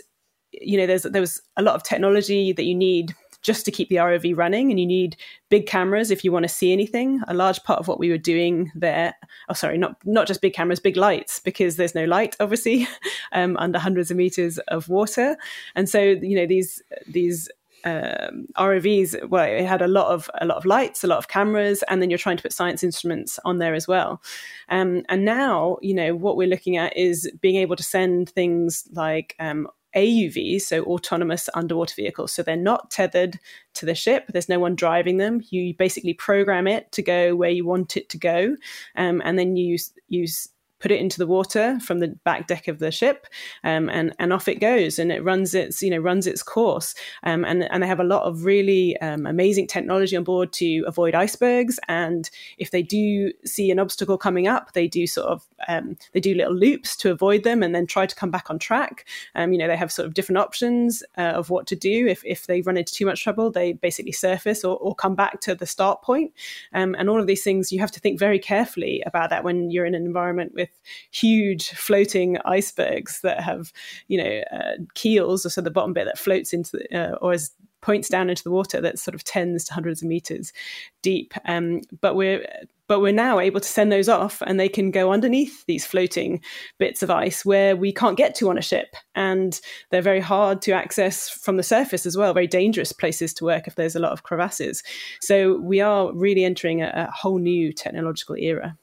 you 0.51 0.77
know, 0.77 0.87
there's 0.87 1.03
there 1.03 1.21
was 1.21 1.41
a 1.57 1.61
lot 1.61 1.75
of 1.75 1.83
technology 1.83 2.53
that 2.53 2.63
you 2.63 2.75
need 2.75 3.15
just 3.41 3.63
to 3.63 3.71
keep 3.71 3.87
the 3.87 3.95
ROV 3.95 4.37
running, 4.37 4.69
and 4.69 4.79
you 4.79 4.85
need 4.85 5.15
big 5.49 5.65
cameras 5.65 6.11
if 6.11 6.23
you 6.23 6.31
want 6.31 6.43
to 6.43 6.49
see 6.49 6.73
anything. 6.73 7.21
A 7.27 7.33
large 7.33 7.63
part 7.63 7.79
of 7.79 7.87
what 7.87 7.99
we 7.99 8.09
were 8.09 8.17
doing 8.17 8.71
there, 8.75 9.15
oh 9.47 9.53
sorry, 9.53 9.77
not 9.77 9.95
not 10.05 10.27
just 10.27 10.41
big 10.41 10.53
cameras, 10.53 10.79
big 10.79 10.97
lights, 10.97 11.39
because 11.39 11.75
there's 11.75 11.95
no 11.95 12.05
light 12.05 12.35
obviously 12.39 12.87
um, 13.31 13.55
under 13.57 13.79
hundreds 13.79 14.11
of 14.11 14.17
meters 14.17 14.57
of 14.67 14.89
water, 14.89 15.37
and 15.75 15.87
so 15.89 15.99
you 16.01 16.35
know 16.35 16.45
these 16.45 16.81
these 17.07 17.49
um, 17.85 18.47
ROVs, 18.57 19.29
well, 19.29 19.45
it 19.45 19.65
had 19.65 19.81
a 19.81 19.87
lot 19.87 20.07
of 20.07 20.29
a 20.41 20.45
lot 20.45 20.57
of 20.57 20.65
lights, 20.65 21.03
a 21.03 21.07
lot 21.07 21.17
of 21.17 21.27
cameras, 21.27 21.83
and 21.87 22.01
then 22.01 22.09
you're 22.09 22.19
trying 22.19 22.37
to 22.37 22.43
put 22.43 22.53
science 22.53 22.83
instruments 22.83 23.39
on 23.45 23.59
there 23.59 23.73
as 23.73 23.87
well. 23.87 24.21
Um, 24.69 25.03
and 25.09 25.25
now, 25.25 25.77
you 25.81 25.93
know, 25.93 26.15
what 26.15 26.37
we're 26.37 26.47
looking 26.47 26.77
at 26.77 26.95
is 26.97 27.31
being 27.41 27.55
able 27.55 27.75
to 27.75 27.83
send 27.83 28.29
things 28.29 28.87
like 28.91 29.35
um, 29.39 29.67
AUVs, 29.95 30.61
so 30.61 30.83
autonomous 30.83 31.49
underwater 31.53 31.95
vehicles. 31.95 32.31
So 32.31 32.43
they're 32.43 32.55
not 32.55 32.91
tethered 32.91 33.39
to 33.75 33.85
the 33.85 33.95
ship. 33.95 34.25
There's 34.29 34.49
no 34.49 34.59
one 34.59 34.75
driving 34.75 35.17
them. 35.17 35.41
You 35.49 35.73
basically 35.73 36.13
program 36.13 36.67
it 36.67 36.91
to 36.93 37.01
go 37.01 37.35
where 37.35 37.49
you 37.49 37.65
want 37.65 37.97
it 37.97 38.09
to 38.09 38.17
go, 38.17 38.55
um, 38.95 39.21
and 39.23 39.37
then 39.37 39.55
you 39.55 39.77
use 40.07 40.49
put 40.79 40.91
it 40.91 40.99
into 40.99 41.17
the 41.17 41.27
water 41.27 41.79
from 41.79 41.99
the 41.99 42.09
back 42.23 42.47
deck 42.47 42.67
of 42.67 42.79
the 42.79 42.91
ship, 42.91 43.27
um, 43.63 43.89
and 43.89 44.13
and 44.19 44.33
off 44.33 44.47
it 44.47 44.59
goes, 44.59 44.99
and 44.99 45.11
it 45.11 45.23
runs 45.23 45.53
its 45.53 45.81
you 45.81 45.89
know 45.89 45.97
runs 45.97 46.27
its 46.27 46.43
course. 46.43 46.95
Um, 47.23 47.45
and 47.45 47.63
and 47.71 47.83
they 47.83 47.87
have 47.87 47.99
a 47.99 48.05
lot 48.05 48.23
of 48.23 48.45
really 48.45 48.97
um, 49.01 49.25
amazing 49.25 49.67
technology 49.67 50.15
on 50.15 50.23
board 50.23 50.53
to 50.53 50.83
avoid 50.87 51.15
icebergs. 51.15 51.79
And 51.87 52.29
if 52.57 52.71
they 52.71 52.81
do 52.81 53.31
see 53.45 53.71
an 53.71 53.79
obstacle 53.79 54.17
coming 54.17 54.47
up, 54.47 54.73
they 54.73 54.87
do 54.87 55.07
sort 55.07 55.27
of 55.27 55.47
um, 55.67 55.97
they 56.13 56.19
do 56.19 56.33
little 56.33 56.55
loops 56.55 56.95
to 56.97 57.11
avoid 57.11 57.43
them, 57.43 57.63
and 57.63 57.75
then 57.75 57.85
try 57.85 58.05
to 58.05 58.15
come 58.15 58.31
back 58.31 58.49
on 58.49 58.59
track. 58.59 59.05
Um, 59.35 59.51
you 59.51 59.59
know 59.59 59.67
they 59.67 59.77
have 59.77 59.91
sort 59.91 60.07
of 60.07 60.13
different 60.13 60.39
options 60.39 61.03
uh, 61.17 61.21
of 61.21 61.49
what 61.49 61.67
to 61.67 61.75
do 61.75 62.07
if 62.07 62.23
if 62.25 62.47
they 62.47 62.61
run 62.61 62.77
into 62.77 62.93
too 62.93 63.05
much 63.05 63.23
trouble. 63.23 63.51
They 63.51 63.73
basically 63.73 64.13
surface 64.13 64.63
or, 64.63 64.77
or 64.77 64.95
come 64.95 65.15
back 65.15 65.41
to 65.41 65.55
the 65.55 65.65
start 65.65 66.01
point. 66.01 66.33
And 66.71 67.09
all 67.09 67.19
of 67.19 67.27
these 67.27 67.43
things 67.43 67.71
you 67.71 67.79
have 67.79 67.91
to 67.91 67.99
think 67.99 68.19
very 68.19 68.39
carefully 68.39 69.01
about 69.05 69.29
that 69.29 69.43
when 69.43 69.71
you're 69.71 69.85
in 69.85 69.95
an 69.95 70.05
environment 70.05 70.53
with 70.53 70.68
with 70.69 70.79
huge 71.11 71.69
floating 71.69 72.37
icebergs 72.45 73.21
that 73.21 73.41
have, 73.41 73.71
you 74.07 74.17
know, 74.23 74.43
uh, 74.51 74.77
keels, 74.93 75.45
or 75.45 75.49
so 75.49 75.61
the 75.61 75.71
bottom 75.71 75.93
bit 75.93 76.05
that 76.05 76.17
floats 76.17 76.53
into 76.53 76.77
the, 76.77 76.97
uh, 76.97 77.15
or 77.15 77.33
is 77.33 77.51
points 77.81 78.09
down 78.09 78.29
into 78.29 78.43
the 78.43 78.51
water 78.51 78.81
that's 78.81 79.01
sort 79.01 79.15
of 79.15 79.23
tens 79.23 79.63
to 79.63 79.73
hundreds 79.73 80.01
of 80.01 80.07
meters 80.07 80.51
deep. 81.01 81.33
Um, 81.45 81.81
but 82.01 82.15
we're 82.15 82.45
but 82.87 83.01
we're 83.01 83.13
now 83.13 83.39
able 83.39 83.59
to 83.59 83.67
send 83.67 83.91
those 83.91 84.09
off 84.09 84.41
and 84.47 84.59
they 84.59 84.67
can 84.67 84.89
go 84.89 85.13
underneath 85.13 85.63
these 85.67 85.85
floating 85.85 86.41
bits 86.79 87.03
of 87.03 87.11
ice 87.11 87.45
where 87.45 87.75
we 87.75 87.93
can't 87.93 88.17
get 88.17 88.33
to 88.35 88.49
on 88.49 88.57
a 88.57 88.63
ship. 88.63 88.95
And 89.13 89.61
they're 89.91 90.01
very 90.01 90.19
hard 90.19 90.59
to 90.63 90.71
access 90.71 91.29
from 91.29 91.57
the 91.57 91.63
surface 91.63 92.07
as 92.07 92.17
well 92.17 92.33
very 92.33 92.47
dangerous 92.47 92.91
places 92.91 93.31
to 93.35 93.45
work 93.45 93.67
if 93.67 93.75
there's 93.75 93.95
a 93.95 93.99
lot 93.99 94.11
of 94.11 94.23
crevasses. 94.23 94.81
So 95.21 95.59
we 95.59 95.81
are 95.81 96.11
really 96.13 96.43
entering 96.43 96.81
a, 96.81 96.91
a 97.07 97.11
whole 97.11 97.37
new 97.37 97.71
technological 97.71 98.35
era 98.35 98.75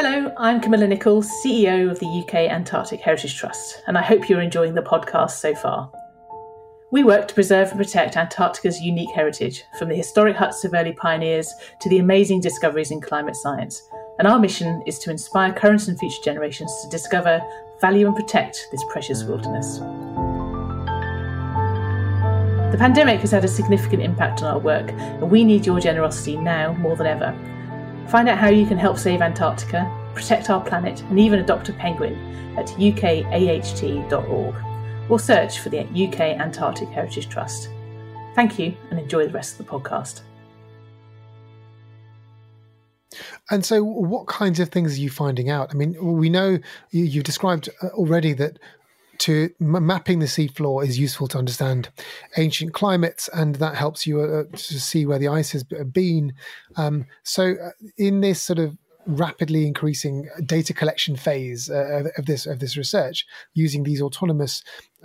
Hello, 0.00 0.32
I'm 0.36 0.60
Camilla 0.60 0.86
Nichols, 0.86 1.28
CEO 1.44 1.90
of 1.90 1.98
the 1.98 2.06
UK 2.06 2.48
Antarctic 2.52 3.00
Heritage 3.00 3.36
Trust, 3.36 3.82
and 3.88 3.98
I 3.98 4.02
hope 4.02 4.28
you're 4.28 4.40
enjoying 4.40 4.74
the 4.74 4.80
podcast 4.80 5.32
so 5.32 5.56
far. 5.56 5.90
We 6.92 7.02
work 7.02 7.26
to 7.26 7.34
preserve 7.34 7.70
and 7.70 7.78
protect 7.78 8.16
Antarctica's 8.16 8.80
unique 8.80 9.12
heritage, 9.12 9.64
from 9.76 9.88
the 9.88 9.96
historic 9.96 10.36
huts 10.36 10.64
of 10.64 10.72
early 10.72 10.92
pioneers 10.92 11.52
to 11.80 11.88
the 11.88 11.98
amazing 11.98 12.40
discoveries 12.40 12.92
in 12.92 13.00
climate 13.00 13.34
science. 13.34 13.82
And 14.20 14.28
our 14.28 14.38
mission 14.38 14.84
is 14.86 15.00
to 15.00 15.10
inspire 15.10 15.52
current 15.52 15.88
and 15.88 15.98
future 15.98 16.22
generations 16.22 16.72
to 16.84 16.88
discover, 16.90 17.42
value, 17.80 18.06
and 18.06 18.14
protect 18.14 18.68
this 18.70 18.84
precious 18.90 19.24
wilderness. 19.24 19.78
The 22.70 22.78
pandemic 22.78 23.18
has 23.22 23.32
had 23.32 23.44
a 23.44 23.48
significant 23.48 24.04
impact 24.04 24.44
on 24.44 24.54
our 24.54 24.60
work, 24.60 24.92
and 24.92 25.28
we 25.28 25.42
need 25.42 25.66
your 25.66 25.80
generosity 25.80 26.36
now 26.36 26.74
more 26.74 26.94
than 26.94 27.08
ever. 27.08 27.57
Find 28.08 28.28
out 28.28 28.38
how 28.38 28.48
you 28.48 28.66
can 28.66 28.78
help 28.78 28.98
save 28.98 29.20
Antarctica, 29.20 29.90
protect 30.14 30.48
our 30.48 30.64
planet, 30.64 31.02
and 31.02 31.18
even 31.20 31.40
adopt 31.40 31.68
a 31.68 31.74
penguin 31.74 32.14
at 32.56 32.68
ukaht.org 32.68 34.54
or 35.10 35.18
search 35.18 35.58
for 35.60 35.68
the 35.68 35.80
UK 35.80 36.20
Antarctic 36.40 36.88
Heritage 36.88 37.28
Trust. 37.28 37.68
Thank 38.34 38.58
you 38.58 38.74
and 38.90 38.98
enjoy 38.98 39.26
the 39.26 39.32
rest 39.32 39.58
of 39.60 39.66
the 39.66 39.70
podcast. 39.70 40.22
And 43.50 43.64
so, 43.64 43.82
what 43.82 44.26
kinds 44.26 44.60
of 44.60 44.68
things 44.70 44.96
are 44.96 45.00
you 45.00 45.10
finding 45.10 45.50
out? 45.50 45.70
I 45.70 45.74
mean, 45.74 45.96
we 46.00 46.28
know 46.28 46.58
you, 46.90 47.10
have 47.10 47.24
described 47.24 47.68
uh, 47.82 47.88
already 47.88 48.32
that 48.34 48.58
to 49.18 49.50
m- 49.60 49.86
mapping 49.86 50.18
the 50.18 50.26
seafloor 50.26 50.84
is 50.84 50.98
useful 50.98 51.28
to 51.28 51.38
understand 51.38 51.88
ancient 52.36 52.72
climates, 52.72 53.28
and 53.28 53.56
that 53.56 53.74
helps 53.74 54.06
you 54.06 54.20
uh, 54.20 54.44
to 54.52 54.80
see 54.80 55.06
where 55.06 55.18
the 55.18 55.28
ice 55.28 55.52
has 55.52 55.64
been. 55.64 56.32
Um, 56.76 57.06
so, 57.22 57.52
uh, 57.52 57.70
in 57.96 58.20
this 58.20 58.40
sort 58.40 58.58
of 58.58 58.76
rapidly 59.08 59.66
increasing 59.66 60.28
data 60.44 60.74
collection 60.74 61.16
phase 61.16 61.70
uh, 61.70 62.04
of 62.18 62.26
this 62.26 62.46
of 62.46 62.58
this 62.58 62.76
research 62.76 63.26
using 63.54 63.82
these 63.82 64.02
autonomous 64.02 64.62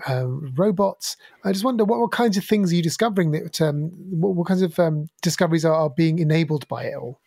um, 0.07 0.53
robots. 0.55 1.15
I 1.45 1.53
just 1.53 1.63
wonder 1.63 1.85
what, 1.85 1.99
what 1.99 2.11
kinds 2.11 2.35
of 2.35 2.43
things 2.43 2.71
are 2.71 2.75
you 2.75 2.83
discovering 2.83 3.31
that 3.31 3.61
um, 3.61 3.91
what, 4.09 4.35
what, 4.35 4.47
kinds 4.47 4.61
of 4.61 4.77
um, 4.77 5.07
discoveries 5.21 5.63
are, 5.63 5.73
are, 5.73 5.89
being 5.89 6.19
enabled 6.19 6.67
by 6.67 6.85
it 6.85 6.95
all. 6.95 7.19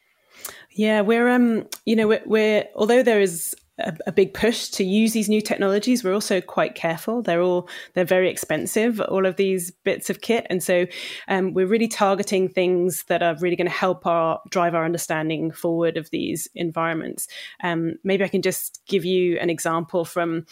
Yeah, 0.72 1.00
we're 1.00 1.28
um, 1.28 1.66
you 1.86 1.96
know, 1.96 2.08
we're, 2.08 2.22
we're 2.26 2.64
although 2.74 3.02
there 3.02 3.20
is 3.20 3.56
a, 3.78 3.96
a, 4.06 4.12
big 4.12 4.32
push 4.34 4.68
to 4.68 4.84
use 4.84 5.12
these 5.12 5.28
new 5.28 5.40
technologies. 5.40 6.02
We're 6.02 6.14
also 6.14 6.40
quite 6.40 6.74
careful. 6.74 7.22
They're 7.22 7.42
all 7.42 7.68
they're 7.94 8.04
very 8.04 8.30
expensive. 8.30 9.00
All 9.00 9.26
of 9.26 9.36
these 9.36 9.70
bits 9.70 10.10
of 10.10 10.20
kit, 10.20 10.46
and 10.48 10.62
so 10.62 10.86
um, 11.28 11.52
we're 11.52 11.66
really 11.66 11.88
targeting 11.88 12.48
things 12.48 13.04
that 13.08 13.22
are 13.22 13.36
really 13.40 13.56
going 13.56 13.68
to 13.68 13.72
help 13.72 14.06
our 14.06 14.40
drive 14.50 14.74
our 14.74 14.84
understanding 14.84 15.50
forward 15.50 15.96
of 15.96 16.10
these 16.10 16.48
environments. 16.54 17.28
Um, 17.62 17.96
maybe 18.04 18.24
I 18.24 18.28
can 18.28 18.42
just 18.42 18.80
give 18.86 19.04
you 19.04 19.38
an 19.38 19.50
example 19.50 20.04
from 20.04 20.46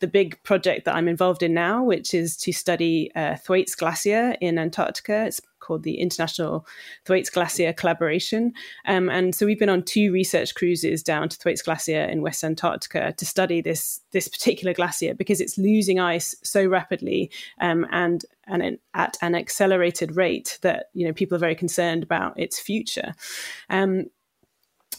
the 0.00 0.08
big 0.08 0.42
project 0.42 0.86
that 0.86 0.94
I'm 0.94 1.08
involved 1.08 1.42
in 1.42 1.52
now, 1.52 1.84
which 1.84 2.14
is 2.14 2.36
to 2.38 2.52
study 2.52 3.10
uh, 3.14 3.36
Thwaites 3.36 3.74
Glacier 3.74 4.34
in 4.40 4.58
Antarctica. 4.58 5.26
It's 5.26 5.40
called 5.70 5.84
the 5.84 6.00
International 6.00 6.66
Thwaites 7.04 7.30
Glacier 7.30 7.72
Collaboration. 7.72 8.52
Um, 8.86 9.08
and 9.08 9.32
so 9.36 9.46
we've 9.46 9.58
been 9.58 9.68
on 9.68 9.84
two 9.84 10.10
research 10.10 10.56
cruises 10.56 11.00
down 11.00 11.28
to 11.28 11.36
Thwaites 11.36 11.62
Glacier 11.62 12.02
in 12.02 12.22
West 12.22 12.42
Antarctica 12.42 13.14
to 13.16 13.24
study 13.24 13.60
this 13.60 14.00
this 14.10 14.26
particular 14.26 14.74
glacier 14.74 15.14
because 15.14 15.40
it's 15.40 15.56
losing 15.56 16.00
ice 16.00 16.34
so 16.42 16.66
rapidly 16.66 17.30
um, 17.60 17.86
and 17.92 18.24
and 18.48 18.78
at 18.94 19.16
an 19.22 19.36
accelerated 19.36 20.16
rate 20.16 20.58
that 20.62 20.86
you 20.92 21.06
know 21.06 21.12
people 21.12 21.36
are 21.36 21.46
very 21.46 21.54
concerned 21.54 22.02
about 22.02 22.36
its 22.36 22.58
future. 22.58 23.14
Um, 23.68 24.06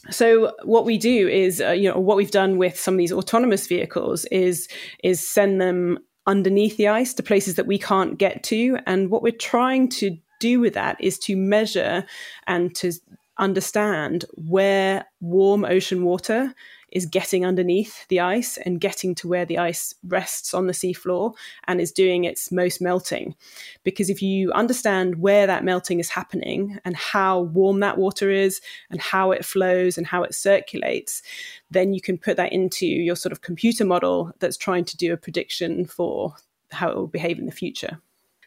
so 0.10 0.54
what 0.64 0.86
we 0.86 0.98
do 0.98 1.28
is, 1.28 1.62
uh, 1.62 1.72
you 1.72 1.90
know, 1.90 2.00
what 2.00 2.16
we've 2.16 2.32
done 2.32 2.58
with 2.58 2.80
some 2.80 2.94
of 2.94 2.98
these 2.98 3.12
autonomous 3.12 3.68
vehicles 3.68 4.24
is 4.32 4.70
is 5.04 5.28
send 5.28 5.60
them 5.60 6.00
underneath 6.28 6.78
the 6.78 6.88
ice 6.88 7.14
to 7.16 7.24
places 7.24 7.56
that 7.56 7.68
we 7.68 7.78
can't 7.78 8.18
get 8.18 8.42
to, 8.46 8.78
and 8.88 9.10
what 9.10 9.22
we're 9.22 9.32
trying 9.32 9.90
to 9.90 10.18
do 10.42 10.60
with 10.60 10.74
that 10.74 10.98
is 11.00 11.18
to 11.20 11.38
measure 11.38 12.06
and 12.48 12.76
to 12.76 12.92
understand 13.38 14.26
where 14.34 15.06
warm 15.20 15.64
ocean 15.66 16.04
water 16.04 16.54
is 16.92 17.06
getting 17.06 17.46
underneath 17.46 18.06
the 18.10 18.20
ice 18.20 18.58
and 18.58 18.82
getting 18.82 19.16
to 19.16 19.28
where 19.28 19.46
the 19.46 19.58
ice 19.58 19.96
rests 20.04 20.54
on 20.54 20.68
the 20.68 20.74
seafloor 20.74 21.34
and 21.68 21.80
is 21.80 21.92
doing 21.92 22.26
its 22.26 22.52
most 22.52 22.82
melting. 22.82 23.34
Because 23.84 24.10
if 24.10 24.22
you 24.22 24.52
understand 24.52 25.16
where 25.16 25.48
that 25.48 25.64
melting 25.64 26.00
is 26.00 26.10
happening 26.10 26.80
and 26.84 26.96
how 26.98 27.42
warm 27.42 27.80
that 27.80 27.98
water 27.98 28.30
is 28.30 28.60
and 28.90 29.00
how 29.00 29.32
it 29.32 29.46
flows 29.46 29.98
and 29.98 30.06
how 30.06 30.24
it 30.24 30.36
circulates, 30.36 31.22
then 31.70 31.94
you 31.94 32.02
can 32.02 32.18
put 32.18 32.36
that 32.36 32.52
into 32.52 32.86
your 32.86 33.16
sort 33.16 33.32
of 33.32 33.42
computer 33.42 33.86
model 33.86 34.32
that's 34.40 34.58
trying 34.58 34.84
to 34.86 34.98
do 34.98 35.14
a 35.14 35.18
prediction 35.18 35.86
for 35.86 36.36
how 36.72 36.90
it 36.90 36.96
will 36.96 37.08
behave 37.08 37.40
in 37.40 37.46
the 37.46 37.52
future. 37.52 38.02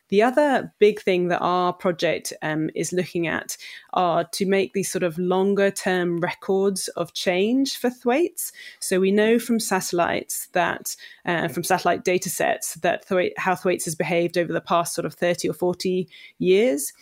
The 0.08 0.22
other 0.22 0.72
big 0.78 1.00
thing 1.00 1.28
that 1.28 1.40
our 1.40 1.72
project 1.72 2.32
um, 2.42 2.70
is 2.74 2.92
looking 2.92 3.26
at 3.26 3.56
are 3.92 4.24
to 4.32 4.46
make 4.46 4.72
these 4.72 4.90
sort 4.90 5.02
of 5.02 5.18
longer 5.18 5.70
term 5.70 6.20
records 6.20 6.88
of 6.88 7.14
change 7.14 7.76
for 7.78 7.90
Thwaites. 7.90 8.52
So 8.80 9.00
we 9.00 9.12
know 9.12 9.38
from 9.38 9.58
satellites 9.58 10.48
that, 10.52 10.96
uh, 11.24 11.48
from 11.48 11.64
satellite 11.64 12.04
data 12.04 12.28
sets, 12.28 12.74
that 12.76 13.04
how 13.38 13.54
Thwaites 13.54 13.86
has 13.86 13.94
behaved 13.94 14.36
over 14.36 14.52
the 14.52 14.60
past 14.60 14.94
sort 14.94 15.06
of 15.06 15.14
30 15.14 15.48
or 15.48 15.54
40 15.54 16.08
years. 16.38 16.92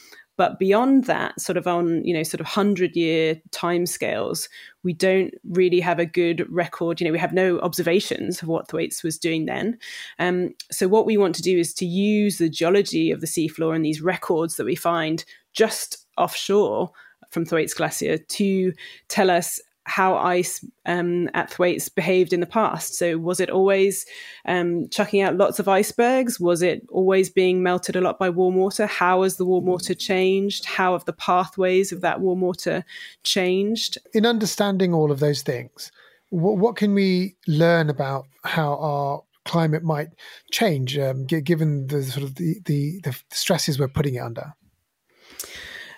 But 0.42 0.58
beyond 0.58 1.04
that, 1.04 1.40
sort 1.40 1.56
of 1.56 1.68
on, 1.68 2.04
you 2.04 2.12
know, 2.12 2.24
sort 2.24 2.40
of 2.40 2.46
100 2.46 2.96
year 2.96 3.40
timescales, 3.50 4.48
we 4.82 4.92
don't 4.92 5.32
really 5.48 5.78
have 5.78 6.00
a 6.00 6.04
good 6.04 6.44
record. 6.52 7.00
You 7.00 7.06
know, 7.06 7.12
we 7.12 7.20
have 7.20 7.32
no 7.32 7.60
observations 7.60 8.42
of 8.42 8.48
what 8.48 8.66
Thwaites 8.66 9.04
was 9.04 9.18
doing 9.18 9.46
then. 9.46 9.78
Um, 10.18 10.52
so, 10.68 10.88
what 10.88 11.06
we 11.06 11.16
want 11.16 11.36
to 11.36 11.42
do 11.42 11.56
is 11.56 11.72
to 11.74 11.86
use 11.86 12.38
the 12.38 12.48
geology 12.48 13.12
of 13.12 13.20
the 13.20 13.28
seafloor 13.28 13.72
and 13.76 13.84
these 13.84 14.02
records 14.02 14.56
that 14.56 14.66
we 14.66 14.74
find 14.74 15.24
just 15.52 16.04
offshore 16.18 16.90
from 17.30 17.44
Thwaites 17.44 17.74
Glacier 17.74 18.18
to 18.18 18.72
tell 19.06 19.30
us 19.30 19.60
how 19.84 20.16
ice 20.16 20.64
um, 20.86 21.28
at 21.34 21.50
Thwaites 21.50 21.88
behaved 21.88 22.32
in 22.32 22.40
the 22.40 22.46
past. 22.46 22.94
So, 22.94 23.18
was 23.18 23.40
it 23.40 23.50
always 23.50 24.06
um, 24.46 24.88
chucking 24.90 25.20
out 25.20 25.36
lots 25.36 25.58
of 25.58 25.68
icebergs? 25.68 26.38
Was 26.38 26.62
it 26.62 26.86
always 26.90 27.30
being 27.30 27.62
melted 27.62 27.96
a 27.96 28.00
lot 28.00 28.18
by 28.18 28.30
warm 28.30 28.56
water? 28.56 28.86
How 28.86 29.22
has 29.22 29.36
the 29.36 29.44
warm 29.44 29.66
water 29.66 29.94
changed? 29.94 30.64
How 30.64 30.92
have 30.92 31.04
the 31.04 31.12
pathways 31.12 31.92
of 31.92 32.00
that 32.02 32.20
warm 32.20 32.40
water 32.40 32.84
changed? 33.24 33.98
In 34.14 34.26
understanding 34.26 34.94
all 34.94 35.10
of 35.10 35.20
those 35.20 35.42
things, 35.42 35.90
what, 36.30 36.58
what 36.58 36.76
can 36.76 36.94
we 36.94 37.36
learn 37.46 37.90
about 37.90 38.26
how 38.44 38.76
our 38.76 39.22
climate 39.44 39.82
might 39.82 40.08
change, 40.52 40.96
um, 40.96 41.26
given 41.26 41.88
the 41.88 42.02
sort 42.04 42.24
of 42.24 42.36
the, 42.36 42.60
the, 42.64 43.00
the 43.00 43.18
stresses 43.30 43.78
we're 43.78 43.88
putting 43.88 44.14
it 44.14 44.20
under? 44.20 44.54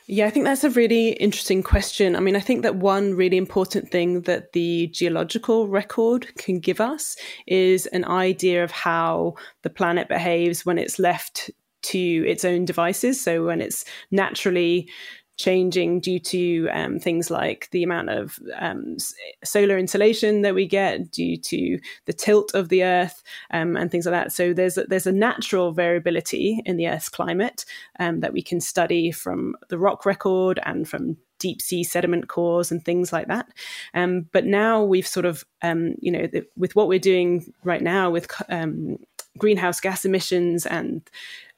Yeah, 0.07 0.27
I 0.27 0.31
think 0.31 0.45
that's 0.45 0.64
a 0.64 0.71
really 0.71 1.11
interesting 1.12 1.62
question. 1.62 2.14
I 2.14 2.21
mean, 2.21 2.37
I 2.37 2.40
think 2.40 2.62
that 2.62 2.77
one 2.77 3.14
really 3.14 3.38
important 3.38 3.90
thing 3.90 4.23
that 4.23 4.53
the 4.53 4.88
geological 4.88 5.67
record 5.67 6.35
can 6.37 6.61
give 6.61 6.79
us 6.79 7.17
is 7.47 7.87
an 7.87 8.05
idea 8.05 8.62
of 8.62 8.71
how 8.71 9.35
the 9.62 9.71
planet 9.71 10.09
behaves 10.09 10.67
when 10.67 10.77
it's 10.79 10.99
left 10.99 11.51
to 11.85 11.99
its 11.99 12.45
own 12.45 12.67
devices. 12.67 13.23
So 13.23 13.47
when 13.47 13.62
it's 13.62 13.85
naturally 14.11 14.90
changing 15.37 16.01
due 16.01 16.18
to 16.18 16.68
um, 16.73 16.99
things 16.99 17.31
like 17.31 17.68
the 17.73 17.83
amount 17.83 18.11
of 18.11 18.38
um, 18.57 18.97
solar 19.42 19.77
insolation 19.77 20.42
that 20.42 20.55
we 20.55 20.66
get 20.66 21.11
due 21.11 21.37
to 21.37 21.79
the 22.07 22.12
tilt 22.12 22.55
of 22.55 22.68
the 22.68 22.85
Earth 22.85 23.23
um, 23.51 23.77
and 23.77 23.90
things 23.90 24.07
like 24.07 24.12
that. 24.12 24.33
So 24.33 24.53
there's 24.53 24.79
a, 24.79 24.85
there's 24.85 25.07
a 25.07 25.12
natural 25.12 25.73
variability 25.73 26.62
in 26.64 26.77
the 26.77 26.88
Earth's 26.88 27.09
climate 27.09 27.64
um, 27.99 28.20
that 28.20 28.33
we 28.33 28.42
can 28.42 28.61
study 28.61 29.11
from 29.11 29.57
the 29.68 29.79
rock 29.79 30.07
record 30.07 30.61
and 30.64 30.88
from 30.88 31.16
deep 31.40 31.61
sea 31.61 31.85
sediment 31.85 32.29
cores 32.29 32.70
and 32.70 32.85
things 32.85 33.12
like 33.12 33.27
that. 33.29 33.47
Um, 33.92 34.27
but 34.33 34.47
now 34.47 34.83
we've 34.83 35.07
sort 35.07 35.27
of, 35.27 35.44
um, 35.62 35.97
you 36.01 36.11
know, 36.12 36.27
the, 36.27 36.47
with 36.57 36.77
what 36.77 36.88
we're 36.88 36.99
doing 36.99 37.53
right 37.64 37.83
now 37.83 38.11
with 38.11 38.31
greenhouse 39.37 39.81
gas 39.81 40.05
emissions 40.05 40.64
and 40.64 41.03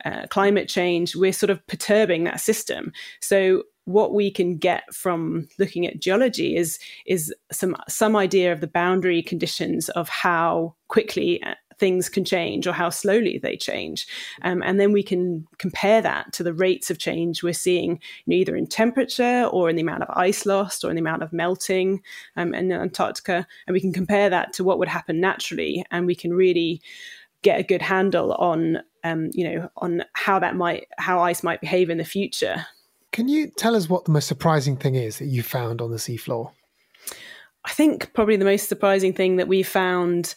uh, 0.06 0.26
climate 0.28 0.68
change, 0.68 1.16
we're 1.16 1.32
sort 1.32 1.50
of 1.50 1.66
perturbing 1.66 2.24
that 2.24 2.40
system. 2.40 2.92
So 3.20 3.64
what 3.86 4.14
we 4.14 4.30
can 4.30 4.56
get 4.56 4.82
from 4.92 5.48
looking 5.58 5.86
at 5.86 6.00
geology 6.00 6.56
is 6.56 6.78
is 7.06 7.34
some 7.52 7.76
some 7.88 8.16
idea 8.16 8.52
of 8.52 8.60
the 8.60 8.66
boundary 8.66 9.22
conditions 9.22 9.88
of 9.90 10.08
how 10.08 10.74
quickly 10.88 11.42
uh, 11.42 11.54
things 11.78 12.08
can 12.08 12.24
change 12.24 12.66
or 12.66 12.72
how 12.72 12.88
slowly 12.88 13.38
they 13.38 13.56
change. 13.56 14.06
Um, 14.42 14.62
and 14.62 14.80
then 14.80 14.92
we 14.92 15.02
can 15.02 15.46
compare 15.58 16.00
that 16.00 16.32
to 16.34 16.42
the 16.42 16.54
rates 16.54 16.90
of 16.90 16.98
change 16.98 17.42
we're 17.42 17.52
seeing 17.52 18.00
you 18.24 18.34
know, 18.34 18.36
either 18.36 18.56
in 18.56 18.66
temperature 18.66 19.44
or 19.52 19.68
in 19.68 19.76
the 19.76 19.82
amount 19.82 20.02
of 20.02 20.10
ice 20.16 20.46
lost 20.46 20.84
or 20.84 20.90
in 20.90 20.96
the 20.96 21.02
amount 21.02 21.22
of 21.22 21.32
melting 21.32 22.02
um, 22.36 22.54
in 22.54 22.72
Antarctica. 22.72 23.46
And 23.66 23.74
we 23.74 23.80
can 23.80 23.92
compare 23.92 24.30
that 24.30 24.52
to 24.54 24.64
what 24.64 24.78
would 24.78 24.88
happen 24.88 25.20
naturally. 25.20 25.84
And 25.90 26.06
we 26.06 26.14
can 26.14 26.32
really 26.32 26.80
get 27.42 27.60
a 27.60 27.62
good 27.62 27.82
handle 27.82 28.32
on 28.32 28.78
um, 29.04 29.30
you 29.32 29.48
know 29.48 29.70
on 29.76 30.04
how 30.14 30.38
that 30.38 30.56
might 30.56 30.86
how 30.98 31.20
ice 31.20 31.42
might 31.42 31.60
behave 31.60 31.90
in 31.90 31.98
the 31.98 32.04
future. 32.04 32.66
Can 33.12 33.28
you 33.28 33.50
tell 33.56 33.74
us 33.74 33.88
what 33.88 34.04
the 34.04 34.10
most 34.10 34.28
surprising 34.28 34.76
thing 34.76 34.94
is 34.94 35.18
that 35.18 35.26
you 35.26 35.42
found 35.42 35.80
on 35.80 35.90
the 35.90 35.96
seafloor? 35.96 36.52
I 37.64 37.70
think 37.70 38.12
probably 38.12 38.36
the 38.36 38.44
most 38.44 38.68
surprising 38.68 39.12
thing 39.12 39.36
that 39.36 39.48
we 39.48 39.62
found 39.62 40.34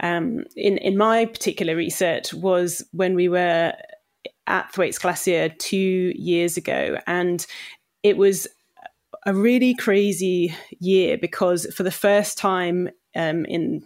um, 0.00 0.44
in 0.56 0.78
in 0.78 0.96
my 0.96 1.26
particular 1.26 1.74
research 1.74 2.32
was 2.34 2.84
when 2.92 3.14
we 3.14 3.28
were 3.28 3.72
at 4.46 4.72
Thwaites 4.72 4.98
Glacier 4.98 5.48
two 5.48 6.12
years 6.14 6.56
ago, 6.56 6.98
and 7.06 7.46
it 8.02 8.16
was 8.16 8.46
a 9.26 9.34
really 9.34 9.74
crazy 9.74 10.54
year 10.78 11.18
because 11.18 11.66
for 11.74 11.82
the 11.82 11.90
first 11.90 12.38
time 12.38 12.88
um, 13.16 13.44
in 13.46 13.82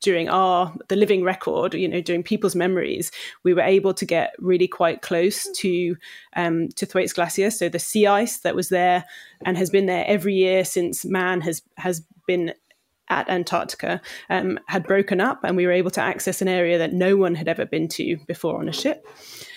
during 0.00 0.28
our 0.28 0.72
the 0.88 0.96
living 0.96 1.24
record, 1.24 1.74
you 1.74 1.88
know, 1.88 2.00
during 2.00 2.22
people's 2.22 2.54
memories, 2.54 3.10
we 3.42 3.54
were 3.54 3.62
able 3.62 3.94
to 3.94 4.04
get 4.04 4.34
really 4.38 4.68
quite 4.68 5.02
close 5.02 5.50
to 5.56 5.96
um, 6.36 6.68
to 6.76 6.86
Thwaites 6.86 7.12
Glacier. 7.12 7.50
So 7.50 7.68
the 7.68 7.78
sea 7.78 8.06
ice 8.06 8.38
that 8.38 8.54
was 8.54 8.68
there 8.68 9.04
and 9.44 9.56
has 9.56 9.70
been 9.70 9.86
there 9.86 10.04
every 10.06 10.34
year 10.34 10.64
since 10.64 11.04
man 11.04 11.40
has 11.42 11.62
has 11.76 12.02
been 12.26 12.54
at 13.10 13.28
Antarctica 13.28 14.00
um, 14.30 14.58
had 14.66 14.84
broken 14.84 15.20
up, 15.20 15.44
and 15.44 15.56
we 15.56 15.66
were 15.66 15.72
able 15.72 15.90
to 15.90 16.00
access 16.00 16.40
an 16.40 16.48
area 16.48 16.78
that 16.78 16.92
no 16.92 17.16
one 17.16 17.34
had 17.34 17.48
ever 17.48 17.66
been 17.66 17.88
to 17.88 18.16
before 18.26 18.58
on 18.58 18.68
a 18.68 18.72
ship. 18.72 19.06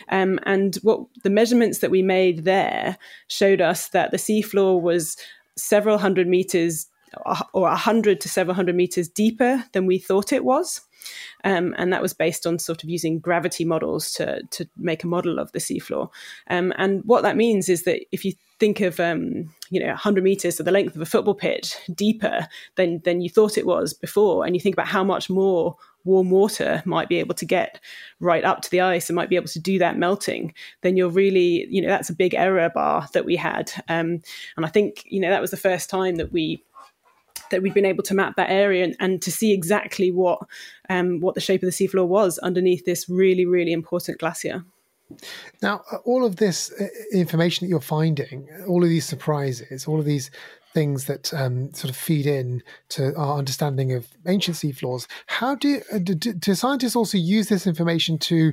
Um, 0.10 0.40
and 0.44 0.76
what 0.84 1.02
the 1.24 1.30
measurements 1.30 1.80
that 1.80 1.92
we 1.92 2.02
made 2.02 2.46
there 2.46 2.98
showed 3.28 3.62
us 3.62 3.90
that 3.90 4.12
the 4.12 4.18
seafloor 4.18 4.82
was 4.82 5.18
several 5.56 5.98
hundred 5.98 6.28
meters 6.28 6.88
or 7.54 7.64
100 7.64 8.22
to 8.22 8.30
several 8.30 8.56
hundred 8.56 8.76
meters 8.76 9.08
deeper 9.08 9.64
than 9.74 9.86
we 9.86 9.98
thought 9.98 10.34
it 10.34 10.44
was. 10.44 10.82
Um, 11.44 11.76
and 11.78 11.94
that 11.94 12.02
was 12.02 12.14
based 12.14 12.46
on 12.46 12.60
sort 12.60 12.84
of 12.84 12.90
using 12.90 13.20
gravity 13.20 13.64
models 13.64 14.12
to, 14.14 14.42
to 14.52 14.68
make 14.78 15.04
a 15.04 15.08
model 15.08 15.40
of 15.40 15.52
the 15.52 15.60
seafloor. 15.60 16.10
Um, 16.50 16.74
and 16.78 17.04
what 17.06 17.24
that 17.24 17.38
means 17.38 17.70
is 17.70 17.84
that 17.84 18.02
if 18.12 18.26
you 18.26 18.34
think 18.60 18.82
of 18.82 19.00
um, 19.00 19.54
you 19.70 19.80
know 19.80 19.88
100 19.88 20.24
meters, 20.24 20.58
so 20.58 20.64
the 20.64 20.72
length 20.72 20.96
of 20.96 21.02
a 21.02 21.06
football 21.06 21.36
pitch, 21.36 21.76
deeper 21.94 22.48
than 22.76 23.02
than 23.04 23.22
you 23.22 23.30
thought 23.30 23.58
it 23.58 23.68
was 23.68 23.94
before, 23.94 24.46
and 24.46 24.56
you 24.56 24.60
think 24.60 24.76
about 24.76 24.88
how 24.88 25.04
much 25.04 25.30
more 25.30 25.78
warm 26.04 26.30
water 26.30 26.82
might 26.86 27.10
be 27.10 27.18
able 27.18 27.36
to 27.36 27.46
get 27.46 27.82
right 28.20 28.46
up 28.46 28.62
to 28.62 28.72
the 28.72 28.80
ice 28.80 29.10
and 29.10 29.16
might 29.16 29.30
be 29.30 29.36
able 29.36 29.48
to 29.48 29.60
do 29.60 29.78
that 29.78 29.98
melting, 29.98 30.54
then 30.82 30.98
you're 30.98 31.10
really 31.10 31.68
you 31.70 31.82
know 31.82 31.90
that's 31.90 32.10
a 32.10 32.16
big 32.16 32.34
error 32.34 32.70
bar 32.74 33.08
that 33.14 33.26
we 33.26 33.36
had. 33.36 33.72
Um, 33.88 34.22
and 34.56 34.66
I 34.66 34.70
think 34.70 35.04
you 35.06 35.20
know 35.20 35.30
that 35.30 35.42
was 35.42 35.52
the 35.52 35.58
first 35.58 35.90
time 35.90 36.16
that 36.16 36.32
we 36.32 36.64
that 37.52 37.62
we'd 37.62 37.74
been 37.74 37.86
able 37.86 38.04
to 38.04 38.14
map 38.14 38.36
that 38.36 38.50
area 38.50 38.84
and, 38.84 38.96
and 39.00 39.22
to 39.22 39.32
see 39.32 39.54
exactly 39.54 40.12
what 40.12 40.40
um, 40.90 41.20
what 41.20 41.36
the 41.36 41.42
shape 41.42 41.64
of 41.64 41.68
the 41.68 41.88
seafloor 41.88 42.08
was 42.08 42.38
underneath 42.40 42.86
this 42.86 43.10
really 43.10 43.46
really 43.46 43.72
important 43.72 44.20
glacier. 44.20 44.64
Now, 45.62 45.84
uh, 45.92 45.98
all 46.04 46.26
of 46.26 46.36
this 46.36 46.72
uh, 46.80 46.88
information 47.14 47.66
that 47.66 47.70
you're 47.70 47.80
finding, 47.80 48.50
all 48.68 48.84
of 48.84 48.90
these 48.90 49.06
surprises, 49.06 49.88
all 49.88 50.00
of 50.00 50.06
these 50.06 50.30
things 50.74 51.06
that 51.06 51.34
um, 51.34 51.74
sort 51.74 51.90
of 51.90 51.96
feed 51.96 52.26
in 52.26 52.62
to 52.90 53.16
our 53.16 53.38
understanding 53.38 53.94
of 53.94 54.08
ancient 54.28 54.58
seafloors, 54.58 55.08
how 55.28 55.56
do, 55.56 55.82
uh, 55.94 55.98
do, 55.98 56.14
do 56.14 56.56
scientists 56.56 56.96
also 56.96 57.18
use 57.18 57.48
this 57.48 57.66
information 57.66 58.18
to 58.20 58.52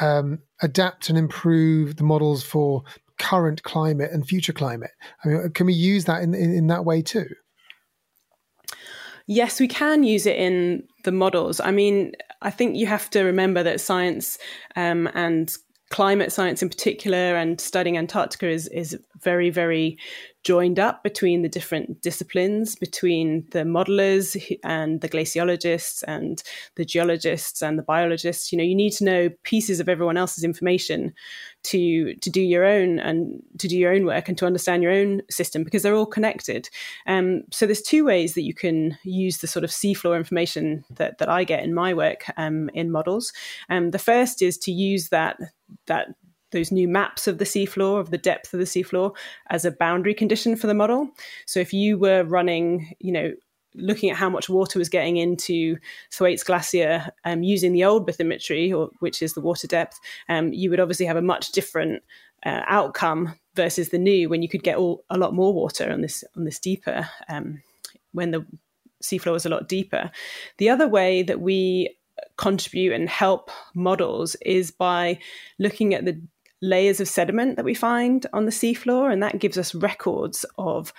um, 0.00 0.40
adapt 0.62 1.08
and 1.08 1.18
improve 1.18 1.96
the 1.96 2.04
models 2.04 2.42
for 2.42 2.82
current 3.18 3.62
climate 3.62 4.10
and 4.12 4.26
future 4.26 4.52
climate? 4.52 4.92
I 5.24 5.28
mean, 5.28 5.50
can 5.50 5.66
we 5.66 5.74
use 5.74 6.06
that 6.06 6.22
in, 6.22 6.34
in, 6.34 6.54
in 6.54 6.66
that 6.68 6.84
way 6.84 7.02
too? 7.02 7.26
Yes, 9.30 9.60
we 9.60 9.68
can 9.68 10.02
use 10.02 10.26
it 10.26 10.34
in 10.34 10.82
the 11.04 11.12
models. 11.12 11.60
I 11.60 11.70
mean, 11.70 12.14
I 12.42 12.50
think 12.50 12.74
you 12.74 12.86
have 12.86 13.08
to 13.10 13.22
remember 13.22 13.62
that 13.62 13.80
science 13.80 14.38
um, 14.74 15.08
and 15.14 15.56
climate 15.90 16.32
science 16.32 16.62
in 16.62 16.68
particular 16.68 17.36
and 17.36 17.60
studying 17.60 17.96
Antarctica 17.96 18.48
is, 18.48 18.66
is 18.66 18.98
very, 19.22 19.48
very 19.48 19.96
joined 20.42 20.78
up 20.78 21.02
between 21.02 21.42
the 21.42 21.48
different 21.48 22.00
disciplines, 22.00 22.74
between 22.74 23.46
the 23.50 23.60
modelers 23.60 24.56
and 24.64 25.02
the 25.02 25.08
glaciologists 25.08 26.02
and 26.08 26.42
the 26.76 26.84
geologists 26.84 27.62
and 27.62 27.78
the 27.78 27.82
biologists. 27.82 28.50
You 28.50 28.58
know, 28.58 28.64
you 28.64 28.74
need 28.74 28.92
to 28.92 29.04
know 29.04 29.28
pieces 29.42 29.80
of 29.80 29.88
everyone 29.88 30.16
else's 30.16 30.44
information 30.44 31.12
to 31.64 32.14
to 32.14 32.30
do 32.30 32.40
your 32.40 32.64
own 32.64 32.98
and 32.98 33.42
to 33.58 33.68
do 33.68 33.78
your 33.78 33.92
own 33.92 34.06
work 34.06 34.28
and 34.28 34.38
to 34.38 34.46
understand 34.46 34.82
your 34.82 34.92
own 34.92 35.20
system 35.30 35.62
because 35.62 35.82
they're 35.82 35.94
all 35.94 36.06
connected. 36.06 36.70
Um, 37.06 37.42
so 37.50 37.66
there's 37.66 37.82
two 37.82 38.04
ways 38.04 38.34
that 38.34 38.42
you 38.42 38.54
can 38.54 38.96
use 39.04 39.38
the 39.38 39.46
sort 39.46 39.64
of 39.64 39.70
seafloor 39.70 40.16
information 40.16 40.84
that 40.90 41.18
that 41.18 41.28
I 41.28 41.44
get 41.44 41.62
in 41.62 41.74
my 41.74 41.92
work 41.92 42.24
um, 42.38 42.70
in 42.72 42.90
models. 42.90 43.32
Um, 43.68 43.90
the 43.90 43.98
first 43.98 44.40
is 44.40 44.56
to 44.58 44.72
use 44.72 45.10
that 45.10 45.38
that 45.86 46.08
those 46.52 46.72
new 46.72 46.88
maps 46.88 47.26
of 47.26 47.38
the 47.38 47.44
seafloor, 47.44 48.00
of 48.00 48.10
the 48.10 48.18
depth 48.18 48.52
of 48.52 48.60
the 48.60 48.66
seafloor, 48.66 49.14
as 49.50 49.64
a 49.64 49.70
boundary 49.70 50.14
condition 50.14 50.56
for 50.56 50.66
the 50.66 50.74
model. 50.74 51.08
So 51.46 51.60
if 51.60 51.72
you 51.72 51.98
were 51.98 52.24
running, 52.24 52.94
you 52.98 53.12
know, 53.12 53.32
looking 53.74 54.10
at 54.10 54.16
how 54.16 54.28
much 54.28 54.48
water 54.48 54.78
was 54.78 54.88
getting 54.88 55.16
into 55.16 55.76
Thwaites 56.12 56.42
Glacier 56.42 57.10
um, 57.24 57.42
using 57.42 57.72
the 57.72 57.84
old 57.84 58.08
bathymetry, 58.08 58.76
or, 58.76 58.90
which 58.98 59.22
is 59.22 59.34
the 59.34 59.40
water 59.40 59.66
depth, 59.66 59.98
um, 60.28 60.52
you 60.52 60.70
would 60.70 60.80
obviously 60.80 61.06
have 61.06 61.16
a 61.16 61.22
much 61.22 61.52
different 61.52 62.02
uh, 62.44 62.62
outcome 62.66 63.34
versus 63.54 63.90
the 63.90 63.98
new 63.98 64.28
when 64.28 64.42
you 64.42 64.48
could 64.48 64.62
get 64.62 64.76
all, 64.76 65.04
a 65.10 65.18
lot 65.18 65.34
more 65.34 65.52
water 65.52 65.90
on 65.90 66.00
this 66.00 66.24
on 66.36 66.44
this 66.44 66.58
deeper 66.58 67.08
um, 67.28 67.62
when 68.12 68.30
the 68.30 68.44
seafloor 69.02 69.32
was 69.32 69.46
a 69.46 69.50
lot 69.50 69.68
deeper. 69.68 70.10
The 70.58 70.70
other 70.70 70.88
way 70.88 71.22
that 71.22 71.40
we 71.40 71.96
contribute 72.36 72.92
and 72.92 73.08
help 73.08 73.50
models 73.74 74.36
is 74.42 74.70
by 74.70 75.18
looking 75.58 75.94
at 75.94 76.04
the 76.04 76.20
layers 76.62 77.00
of 77.00 77.08
sediment 77.08 77.56
that 77.56 77.64
we 77.64 77.74
find 77.74 78.26
on 78.32 78.44
the 78.44 78.52
seafloor, 78.52 79.12
and 79.12 79.22
that 79.22 79.38
gives 79.38 79.58
us 79.58 79.74
records 79.74 80.44
of 80.58 80.92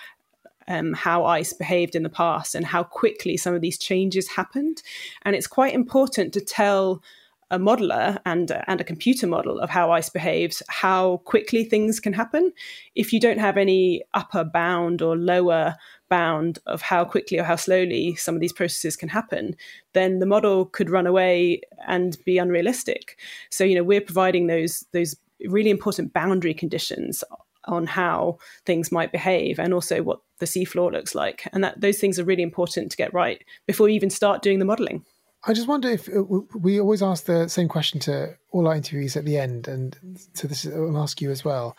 um, 0.68 0.92
how 0.92 1.24
ice 1.24 1.52
behaved 1.52 1.94
in 1.94 2.02
the 2.02 2.08
past 2.08 2.54
and 2.54 2.66
how 2.66 2.82
quickly 2.82 3.36
some 3.36 3.54
of 3.54 3.60
these 3.60 3.78
changes 3.78 4.28
happened. 4.28 4.82
And 5.22 5.34
it's 5.34 5.46
quite 5.46 5.74
important 5.74 6.32
to 6.34 6.40
tell 6.40 7.02
a 7.50 7.58
modeler 7.58 8.18
and 8.24 8.50
and 8.66 8.80
a 8.80 8.84
computer 8.84 9.26
model 9.26 9.60
of 9.60 9.68
how 9.68 9.92
ice 9.92 10.08
behaves, 10.08 10.62
how 10.68 11.18
quickly 11.18 11.64
things 11.64 12.00
can 12.00 12.14
happen. 12.14 12.50
If 12.94 13.12
you 13.12 13.20
don't 13.20 13.38
have 13.38 13.58
any 13.58 14.02
upper 14.14 14.42
bound 14.42 15.02
or 15.02 15.16
lower 15.16 15.76
bound 16.08 16.58
of 16.66 16.80
how 16.80 17.04
quickly 17.04 17.38
or 17.38 17.44
how 17.44 17.56
slowly 17.56 18.14
some 18.14 18.34
of 18.34 18.40
these 18.40 18.54
processes 18.54 18.96
can 18.96 19.10
happen, 19.10 19.54
then 19.92 20.18
the 20.18 20.26
model 20.26 20.64
could 20.64 20.88
run 20.88 21.06
away 21.06 21.60
and 21.86 22.16
be 22.24 22.38
unrealistic. 22.38 23.18
So 23.50 23.64
you 23.64 23.74
know 23.74 23.84
we're 23.84 24.00
providing 24.00 24.46
those 24.46 24.86
those 24.92 25.14
really 25.48 25.70
important 25.70 26.12
boundary 26.12 26.54
conditions 26.54 27.24
on 27.66 27.86
how 27.86 28.38
things 28.66 28.90
might 28.90 29.12
behave 29.12 29.58
and 29.58 29.72
also 29.72 30.02
what 30.02 30.20
the 30.38 30.46
seafloor 30.46 30.90
looks 30.90 31.14
like. 31.14 31.48
And 31.52 31.62
that 31.62 31.80
those 31.80 31.98
things 31.98 32.18
are 32.18 32.24
really 32.24 32.42
important 32.42 32.90
to 32.90 32.96
get 32.96 33.14
right 33.14 33.42
before 33.66 33.88
you 33.88 33.94
even 33.94 34.10
start 34.10 34.42
doing 34.42 34.58
the 34.58 34.64
modeling. 34.64 35.04
I 35.44 35.52
just 35.54 35.66
wonder 35.66 35.88
if 35.88 36.08
uh, 36.08 36.22
we 36.56 36.80
always 36.80 37.02
ask 37.02 37.24
the 37.24 37.48
same 37.48 37.68
question 37.68 37.98
to 38.00 38.36
all 38.52 38.68
our 38.68 38.76
interviews 38.76 39.16
at 39.16 39.24
the 39.24 39.38
end, 39.38 39.66
and 39.66 39.98
so 40.34 40.46
this 40.46 40.64
is, 40.64 40.72
I'll 40.72 40.98
ask 40.98 41.20
you 41.20 41.32
as 41.32 41.44
well. 41.44 41.76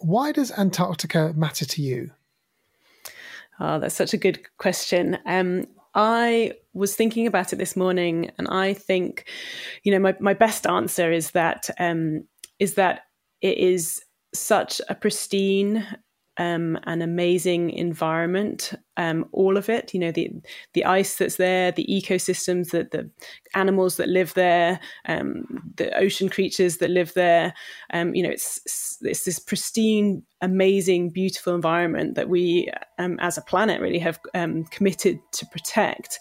Why 0.00 0.32
does 0.32 0.50
Antarctica 0.50 1.32
matter 1.36 1.64
to 1.64 1.82
you? 1.82 2.10
Oh, 3.60 3.78
that's 3.78 3.94
such 3.94 4.12
a 4.12 4.18
good 4.18 4.40
question. 4.58 5.18
Um, 5.24 5.68
I 5.94 6.54
was 6.74 6.96
thinking 6.96 7.28
about 7.28 7.52
it 7.52 7.56
this 7.56 7.76
morning, 7.76 8.32
and 8.38 8.48
I 8.48 8.74
think, 8.74 9.28
you 9.84 9.92
know, 9.92 10.00
my, 10.00 10.16
my 10.18 10.34
best 10.34 10.66
answer 10.66 11.12
is 11.12 11.30
that 11.30 11.70
um, 11.78 12.24
is 12.58 12.74
that 12.74 13.02
it 13.40 13.58
is 13.58 14.02
such 14.34 14.80
a 14.88 14.94
pristine 14.94 15.86
um, 16.38 16.78
an 16.84 17.02
amazing 17.02 17.70
environment. 17.70 18.74
Um, 18.96 19.26
all 19.32 19.56
of 19.56 19.68
it, 19.68 19.94
you 19.94 20.00
know, 20.00 20.12
the 20.12 20.30
the 20.74 20.84
ice 20.84 21.16
that's 21.16 21.36
there, 21.36 21.72
the 21.72 21.86
ecosystems, 21.88 22.70
that 22.70 22.90
the 22.90 23.10
animals 23.54 23.96
that 23.96 24.08
live 24.08 24.34
there, 24.34 24.78
um, 25.06 25.72
the 25.76 25.96
ocean 25.96 26.28
creatures 26.28 26.78
that 26.78 26.90
live 26.90 27.14
there. 27.14 27.54
Um, 27.92 28.14
you 28.14 28.22
know, 28.22 28.30
it's 28.30 28.98
it's 29.02 29.24
this 29.24 29.38
pristine, 29.38 30.22
amazing, 30.40 31.10
beautiful 31.10 31.54
environment 31.54 32.16
that 32.16 32.28
we, 32.28 32.70
um, 32.98 33.18
as 33.20 33.38
a 33.38 33.42
planet, 33.42 33.80
really 33.80 34.00
have 34.00 34.18
um, 34.34 34.64
committed 34.64 35.18
to 35.32 35.46
protect 35.46 36.18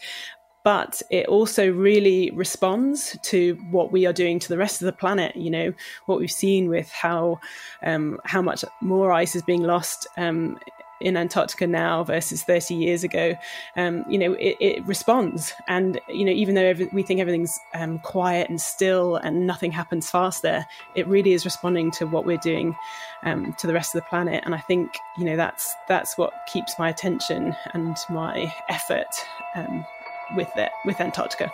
but 0.66 1.00
it 1.12 1.28
also 1.28 1.72
really 1.72 2.32
responds 2.32 3.20
to 3.22 3.54
what 3.70 3.92
we 3.92 4.08
are 4.08 4.12
doing 4.12 4.40
to 4.40 4.50
the 4.50 4.58
rest 4.58 4.82
of 4.82 4.88
the 4.88 4.92
planet. 4.92 5.36
You 5.36 5.52
know 5.52 5.74
what 6.08 6.20
we've 6.20 6.32
seen 6.32 6.70
with 6.70 6.92
how 6.92 7.40
um, 7.84 8.20
how 8.26 8.42
much 8.42 8.66
more 8.82 9.12
ice 9.12 9.36
is 9.36 9.44
being 9.44 9.62
lost 9.62 10.08
um, 10.18 10.58
in 11.02 11.18
Antarctica 11.18 11.68
now 11.68 12.04
versus 12.04 12.42
30 12.42 12.74
years 12.74 13.04
ago. 13.04 13.36
Um, 13.76 14.06
you 14.10 14.18
know 14.18 14.34
it, 14.34 14.58
it, 14.60 14.86
responds, 14.88 15.54
and 15.68 16.02
you 16.10 16.26
know 16.26 16.32
even 16.32 16.56
though 16.56 16.66
every, 16.66 16.88
we 16.92 17.04
think 17.04 17.20
everything's 17.20 17.60
um, 17.76 18.00
quiet 18.00 18.50
and 18.50 18.60
still 18.60 19.18
and 19.18 19.46
nothing 19.46 19.72
happens 19.72 20.10
fast 20.10 20.42
there, 20.42 20.66
it 20.96 21.08
really 21.08 21.34
is 21.34 21.46
responding 21.46 21.92
to 21.92 22.08
what 22.08 22.26
we're 22.26 22.38
doing 22.38 22.76
um, 23.22 23.54
to 23.60 23.68
the 23.68 23.74
rest 23.74 23.94
of 23.94 24.02
the 24.02 24.10
planet. 24.10 24.42
And 24.46 24.56
I 24.56 24.62
think 24.62 24.98
you 25.16 25.26
know 25.26 25.36
that's 25.36 25.76
that's 25.88 26.18
what 26.18 26.34
keeps 26.52 26.74
my 26.80 26.90
attention 26.90 27.56
and 27.76 27.96
my 28.10 28.52
effort 28.68 29.14
um, 29.56 29.86
with 30.34 30.56
it, 30.58 30.72
with 30.86 31.00
Antarctica. 31.00 31.52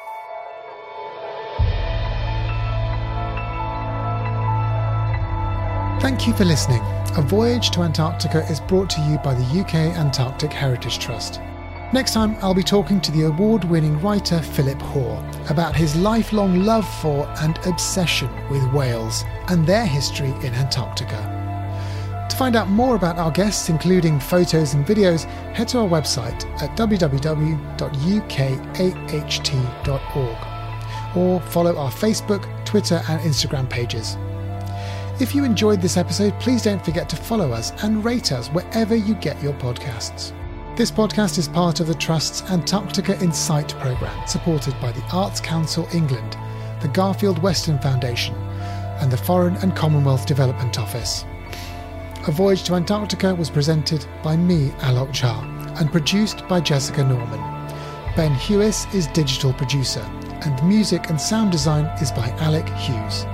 Thank 6.01 6.25
you 6.25 6.33
for 6.33 6.45
listening. 6.45 6.81
A 7.15 7.21
Voyage 7.21 7.71
to 7.71 7.81
Antarctica 7.81 8.39
is 8.49 8.59
brought 8.59 8.89
to 8.91 9.01
you 9.01 9.17
by 9.19 9.33
the 9.33 9.59
UK 9.59 9.75
Antarctic 9.75 10.51
Heritage 10.51 10.97
Trust. 10.97 11.39
Next 11.93 12.13
time, 12.13 12.37
I'll 12.41 12.53
be 12.53 12.63
talking 12.63 13.01
to 13.01 13.11
the 13.11 13.23
award 13.23 13.65
winning 13.65 13.99
writer 13.99 14.39
Philip 14.39 14.81
Hoare 14.81 15.21
about 15.49 15.75
his 15.75 15.95
lifelong 15.95 16.63
love 16.63 16.87
for 17.01 17.27
and 17.41 17.59
obsession 17.67 18.29
with 18.49 18.63
whales 18.71 19.25
and 19.49 19.67
their 19.67 19.85
history 19.85 20.33
in 20.41 20.53
Antarctica. 20.53 21.40
Find 22.41 22.55
out 22.55 22.69
more 22.69 22.95
about 22.95 23.19
our 23.19 23.29
guests, 23.29 23.69
including 23.69 24.19
photos 24.19 24.73
and 24.73 24.83
videos, 24.83 25.25
head 25.53 25.67
to 25.67 25.77
our 25.77 25.87
website 25.87 26.43
at 26.59 26.75
www.ukaht.org 26.75 27.57
or 31.15 31.41
follow 31.51 31.77
our 31.77 31.91
Facebook, 31.91 32.65
Twitter, 32.65 32.99
and 33.09 33.21
Instagram 33.21 33.69
pages. 33.69 34.17
If 35.21 35.35
you 35.35 35.43
enjoyed 35.43 35.83
this 35.83 35.97
episode, 35.97 36.33
please 36.39 36.63
don't 36.63 36.83
forget 36.83 37.07
to 37.09 37.15
follow 37.15 37.51
us 37.51 37.73
and 37.83 38.03
rate 38.03 38.31
us 38.31 38.47
wherever 38.47 38.95
you 38.95 39.13
get 39.13 39.39
your 39.43 39.53
podcasts. 39.53 40.33
This 40.75 40.89
podcast 40.89 41.37
is 41.37 41.47
part 41.47 41.79
of 41.79 41.85
the 41.85 41.93
Trust's 41.93 42.41
Antarctica 42.49 43.21
Insight 43.21 43.69
programme, 43.79 44.27
supported 44.27 44.73
by 44.81 44.91
the 44.91 45.03
Arts 45.13 45.39
Council 45.39 45.87
England, 45.93 46.35
the 46.81 46.87
Garfield 46.87 47.37
Weston 47.43 47.77
Foundation, 47.77 48.33
and 48.99 49.11
the 49.11 49.17
Foreign 49.17 49.57
and 49.57 49.75
Commonwealth 49.75 50.25
Development 50.25 50.79
Office. 50.79 51.23
A 52.27 52.31
Voyage 52.31 52.61
to 52.65 52.75
Antarctica 52.75 53.33
was 53.33 53.49
presented 53.49 54.05
by 54.21 54.37
me, 54.37 54.69
Alok 54.81 55.09
Jha, 55.09 55.79
and 55.81 55.91
produced 55.91 56.47
by 56.47 56.61
Jessica 56.61 57.03
Norman. 57.03 57.39
Ben 58.15 58.31
Hewis 58.35 58.85
is 58.93 59.07
digital 59.07 59.53
producer, 59.53 60.07
and 60.45 60.69
music 60.69 61.09
and 61.09 61.19
sound 61.19 61.51
design 61.51 61.85
is 61.99 62.11
by 62.11 62.29
Alec 62.37 62.69
Hughes. 62.69 63.25